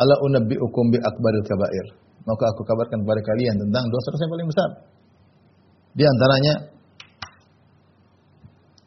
Ala 0.00 0.14
unabbi'ukum 0.24 0.84
bi 0.88 0.98
akbaril 0.98 1.44
kabair. 1.44 1.86
Maka 2.24 2.44
aku 2.54 2.62
kabarkan 2.64 3.02
kepada 3.02 3.20
kalian 3.22 3.54
tentang 3.60 3.84
dosa-dosa 3.90 4.22
yang 4.24 4.34
paling 4.34 4.48
besar. 4.48 4.68
Di 5.92 6.04
antaranya 6.08 6.54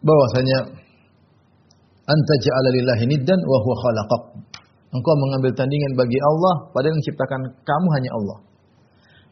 bahwasanya 0.06 0.58
anta 2.06 2.34
ja'ala 2.42 2.70
lillahi 2.74 3.04
niddan 3.10 3.40
wa 3.42 3.58
huwa 3.62 3.76
khalaqak. 3.82 4.24
Engkau 4.96 5.16
mengambil 5.20 5.52
tandingan 5.58 5.94
bagi 6.00 6.18
Allah 6.22 6.72
padahal 6.72 6.94
yang 6.94 7.00
menciptakan 7.02 7.42
kamu 7.68 7.88
hanya 8.00 8.12
Allah. 8.16 8.38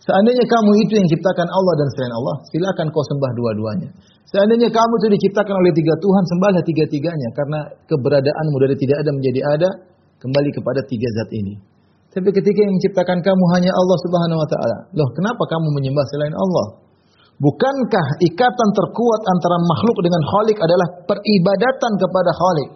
Seandainya 0.04 0.44
kamu 0.44 0.72
itu 0.84 1.00
yang 1.00 1.08
ciptakan 1.08 1.48
Allah 1.48 1.74
dan 1.80 1.88
selain 1.96 2.12
Allah, 2.12 2.36
silakan 2.52 2.92
kau 2.92 3.00
sembah 3.08 3.32
dua-duanya. 3.40 3.90
Seandainya 4.28 4.68
kamu 4.68 4.94
itu 5.00 5.08
diciptakan 5.16 5.56
oleh 5.56 5.72
tiga 5.72 5.96
Tuhan, 5.96 6.24
sembahlah 6.28 6.64
tiga-tiganya 6.68 7.30
karena 7.32 7.60
keberadaanmu 7.88 8.58
dari 8.68 8.76
tidak 8.76 9.00
ada 9.00 9.12
menjadi 9.16 9.42
ada 9.56 9.70
kembali 10.20 10.50
kepada 10.52 10.84
tiga 10.92 11.08
zat 11.08 11.30
ini. 11.32 11.56
Tapi 12.12 12.30
ketika 12.36 12.60
yang 12.68 12.76
menciptakan 12.76 13.24
kamu 13.24 13.44
hanya 13.56 13.72
Allah 13.72 13.98
Subhanahu 14.04 14.40
wa 14.44 14.48
taala, 14.52 14.78
loh 14.92 15.10
kenapa 15.16 15.44
kamu 15.48 15.68
menyembah 15.72 16.06
selain 16.12 16.36
Allah? 16.36 16.68
Bukankah 17.42 18.06
ikatan 18.30 18.70
terkuat 18.78 19.22
antara 19.26 19.58
makhluk 19.58 19.98
dengan 20.06 20.22
Khalik 20.22 20.58
adalah 20.62 20.88
peribadatan 21.10 21.92
kepada 21.98 22.32
Khalik? 22.34 22.70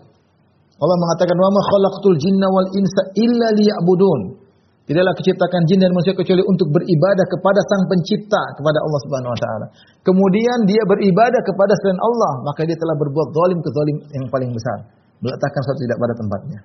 Allah 0.78 0.98
mengatakan 0.98 1.38
wa 1.38 1.50
ma 1.50 1.62
khalaqtul 1.74 2.18
jinna 2.22 2.48
wal 2.50 2.70
insa 2.74 3.02
illa 3.18 3.48
liya'budun. 3.54 4.46
Tidaklah 4.88 5.14
keciptakan 5.20 5.62
jin 5.68 5.84
dan 5.84 5.92
manusia 5.92 6.16
kecuali 6.16 6.40
untuk 6.48 6.72
beribadah 6.72 7.26
kepada 7.28 7.60
Sang 7.68 7.84
Pencipta, 7.92 8.40
kepada 8.56 8.80
Allah 8.80 9.00
Subhanahu 9.04 9.36
wa 9.36 9.40
taala. 9.44 9.66
Kemudian 10.00 10.64
dia 10.64 10.80
beribadah 10.88 11.42
kepada 11.44 11.76
selain 11.84 12.00
Allah, 12.00 12.34
maka 12.48 12.64
dia 12.64 12.78
telah 12.80 12.96
berbuat 12.96 13.28
zalim 13.36 13.60
ke 13.60 13.70
zalim 13.76 13.98
yang 14.16 14.26
paling 14.32 14.48
besar, 14.56 14.88
meletakkan 15.20 15.60
sesuatu 15.60 15.82
tidak 15.84 15.98
pada 16.00 16.14
tempatnya. 16.16 16.60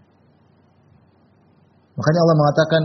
Makanya 1.99 2.21
Allah 2.23 2.37
mengatakan 2.39 2.83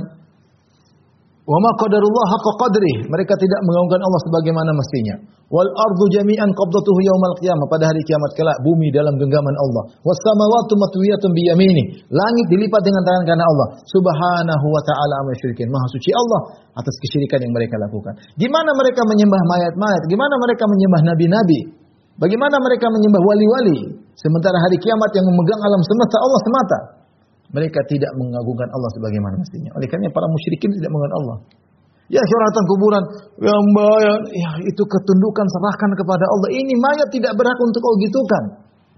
Wa 1.48 1.56
ma 1.64 1.72
qadarullah 1.80 2.26
haqqa 2.28 2.52
qadri. 2.60 3.08
Mereka 3.08 3.34
tidak 3.40 3.60
mengagungkan 3.64 4.04
Allah 4.04 4.22
sebagaimana 4.28 4.72
mestinya. 4.76 5.16
Wal 5.48 5.72
ardu 5.72 6.06
jami'an 6.12 6.52
qabdatuhu 6.52 7.00
yaumal 7.08 7.36
qiyamah. 7.40 7.72
Pada 7.72 7.88
hari 7.88 8.04
kiamat 8.04 8.36
kelak 8.36 8.60
bumi 8.68 8.92
dalam 8.92 9.16
genggaman 9.16 9.56
Allah. 9.56 9.96
Was 10.04 10.20
samawati 10.28 10.76
matwiyatun 10.76 11.32
bi 11.32 11.48
yamini. 11.48 11.84
Langit 12.12 12.52
dilipat 12.52 12.84
dengan 12.84 13.00
tangan 13.08 13.24
kanan 13.32 13.48
Allah. 13.48 13.68
Subhanahu 13.80 14.66
wa 14.68 14.82
ta'ala 14.84 15.14
amma 15.24 15.40
syirikin. 15.40 15.72
Maha 15.72 15.88
suci 15.96 16.12
Allah 16.12 16.42
atas 16.76 16.96
kesyirikan 17.08 17.40
yang 17.40 17.56
mereka 17.56 17.80
lakukan. 17.80 18.20
Gimana 18.36 18.76
mereka 18.76 19.08
menyembah 19.08 19.42
mayat-mayat? 19.48 20.04
Gimana 20.12 20.36
mereka 20.44 20.64
menyembah 20.68 21.02
nabi-nabi? 21.16 21.60
Bagaimana 22.20 22.60
mereka 22.60 22.92
menyembah 22.92 23.24
wali-wali? 23.24 23.78
Sementara 24.20 24.60
hari 24.60 24.76
kiamat 24.84 25.16
yang 25.16 25.24
memegang 25.32 25.62
alam 25.64 25.80
semesta 25.80 26.18
Allah 26.20 26.40
semata 26.44 26.97
mereka 27.52 27.80
tidak 27.88 28.12
mengagungkan 28.20 28.68
Allah 28.72 28.90
sebagaimana 28.98 29.36
mestinya. 29.40 29.72
Oleh 29.80 29.88
karena 29.88 30.12
para 30.12 30.28
musyrikin 30.28 30.68
tidak 30.76 30.92
mengagungkan 30.92 31.16
Allah. 31.24 31.38
Ya 32.08 32.24
syuratan 32.24 32.64
kuburan, 32.72 33.04
ya 33.44 33.56
mayat, 33.76 34.22
ya 34.32 34.52
itu 34.64 34.84
ketundukan 34.84 35.46
serahkan 35.52 35.92
kepada 35.92 36.24
Allah. 36.24 36.50
Ini 36.56 36.74
mayat 36.80 37.08
tidak 37.12 37.36
berhak 37.36 37.60
untuk 37.60 37.84
kau 37.84 37.96
gitukan. 38.00 38.44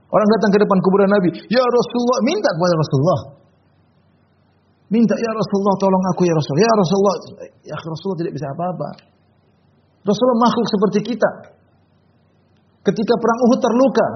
Orang 0.10 0.28
datang 0.38 0.50
ke 0.54 0.58
depan 0.62 0.78
kuburan 0.82 1.10
Nabi, 1.10 1.30
ya 1.50 1.62
Rasulullah, 1.62 2.20
minta 2.22 2.50
kepada 2.54 2.74
Rasulullah. 2.78 3.20
Minta 4.90 5.14
ya 5.14 5.32
Rasulullah 5.38 5.76
tolong 5.78 6.04
aku 6.14 6.22
ya 6.26 6.34
Rasulullah. 6.34 6.66
Ya 6.66 6.74
Rasulullah, 6.74 7.16
ya 7.62 7.78
Rasulullah 7.78 8.20
tidak 8.26 8.34
bisa 8.34 8.48
apa-apa. 8.50 8.90
Rasulullah 10.02 10.40
makhluk 10.50 10.68
seperti 10.70 11.00
kita. 11.14 11.32
Ketika 12.90 13.14
perang 13.22 13.40
Uhud 13.46 13.60
terluka, 13.62 14.08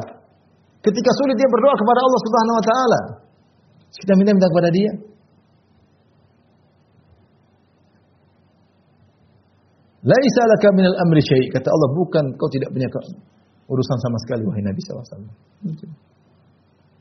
ketika 0.82 1.10
sulit 1.22 1.38
dia 1.38 1.50
berdoa 1.50 1.76
kepada 1.78 2.00
Allah 2.02 2.22
Subhanahu 2.26 2.56
wa 2.58 2.66
taala. 2.66 3.02
Kita 3.94 4.14
minta-minta 4.18 4.50
kepada 4.50 4.70
dia. 4.74 4.92
Laisa 10.04 10.42
laka 10.50 10.68
minal 10.76 10.98
amri 11.08 11.22
syai. 11.24 11.48
Kata 11.54 11.70
Allah, 11.70 11.90
bukan 11.96 12.26
kau 12.36 12.50
tidak 12.52 12.74
punya 12.76 12.90
urusan 13.70 13.98
sama 14.04 14.18
sekali 14.28 14.44
wahai 14.44 14.64
Nabi 14.66 14.80
SAW. 14.84 15.32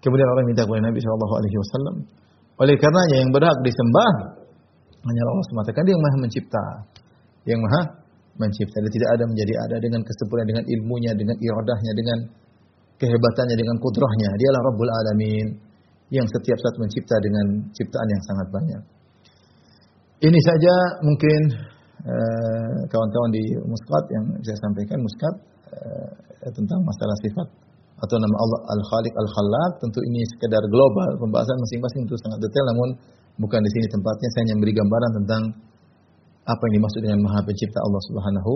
Kemudian 0.03 0.28
orang 0.28 0.47
minta 0.47 0.62
kepada 0.62 0.82
Nabi 0.86 0.99
SAW. 1.03 2.07
Oleh 2.62 2.74
karenanya 2.78 3.16
yang 3.24 3.30
berhak 3.34 3.59
disembah 3.64 4.12
hanya 5.03 5.20
Allah 5.26 5.47
semata. 5.51 5.70
Kan 5.74 5.82
dia 5.88 5.97
yang 5.97 6.05
maha 6.05 6.16
mencipta. 6.22 6.64
Yang 7.49 7.61
maha 7.66 7.82
mencipta. 8.38 8.76
Dia 8.84 8.93
tidak 8.93 9.11
ada 9.18 9.24
menjadi 9.26 9.53
ada 9.66 9.76
dengan 9.82 10.01
kesempurnaan, 10.07 10.49
dengan 10.53 10.64
ilmunya, 10.68 11.12
dengan 11.18 11.36
iradahnya, 11.43 11.93
dengan 11.99 12.18
kehebatannya, 13.03 13.57
dengan 13.59 13.76
kudrahnya. 13.82 14.30
Dialah 14.38 14.61
Rabbul 14.62 14.93
Alamin 14.93 15.72
yang 16.12 16.28
setiap 16.28 16.58
saat 16.60 16.76
mencipta 16.76 17.16
dengan 17.24 17.46
ciptaan 17.72 18.08
yang 18.12 18.22
sangat 18.28 18.46
banyak. 18.52 18.82
Ini 20.22 20.40
saja 20.44 20.74
mungkin 21.02 21.40
eh, 22.06 22.78
kawan-kawan 22.86 23.30
uh, 23.32 23.34
di 23.34 23.44
Muskat 23.64 24.04
yang 24.12 24.24
saya 24.44 24.58
sampaikan 24.60 24.98
Muskat 25.02 25.34
uh, 25.72 26.10
tentang 26.52 26.78
masalah 26.84 27.16
sifat 27.26 27.48
atau 28.02 28.16
nama 28.18 28.36
Allah 28.38 28.60
Al-Khaliq 28.76 29.14
Al-Khallaq 29.14 29.72
tentu 29.82 29.98
ini 30.02 30.22
sekedar 30.36 30.62
global 30.70 31.18
pembahasan 31.22 31.54
masing-masing 31.54 32.02
itu 32.06 32.14
sangat 32.22 32.38
detail 32.42 32.64
namun 32.74 32.88
bukan 33.38 33.60
di 33.62 33.70
sini 33.74 33.86
tempatnya 33.90 34.28
saya 34.34 34.42
hanya 34.46 34.54
memberi 34.58 34.74
gambaran 34.74 35.10
tentang 35.22 35.42
apa 36.42 36.62
yang 36.66 36.74
dimaksud 36.82 37.00
dengan 37.06 37.20
Maha 37.22 37.40
Pencipta 37.46 37.78
Allah 37.78 38.02
Subhanahu 38.10 38.52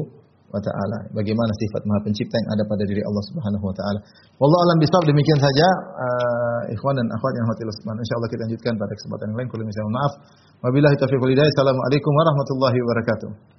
wa 0.56 0.62
taala. 0.64 0.98
Bagaimana 1.12 1.52
sifat 1.60 1.82
Maha 1.84 2.00
Pencipta 2.08 2.36
yang 2.40 2.48
ada 2.56 2.62
pada 2.64 2.84
diri 2.88 3.02
Allah 3.04 3.24
Subhanahu 3.28 3.64
wa 3.68 3.74
taala. 3.76 4.00
Wallahu 4.40 4.62
alam 4.64 4.76
bisawab 4.80 5.04
demikian 5.04 5.38
saja 5.38 5.68
uh, 6.00 6.60
ikhwan 6.72 6.96
dan 6.96 7.06
akhwat 7.12 7.32
yang 7.36 7.46
hati 7.52 7.62
Subhanahu. 7.68 8.00
Insyaallah 8.00 8.30
kita 8.32 8.42
lanjutkan 8.48 8.72
pada 8.80 8.92
kesempatan 8.96 9.26
yang 9.30 9.38
lain. 9.44 9.48
Kalau 9.52 9.64
misalnya 9.68 9.92
maaf. 9.92 10.12
Wabillahi 10.64 10.96
taufiq 10.96 11.20
wal 11.20 11.32
hidayah. 11.36 11.52
Assalamualaikum 11.52 12.12
warahmatullahi 12.16 12.78
wabarakatuh. 12.80 13.55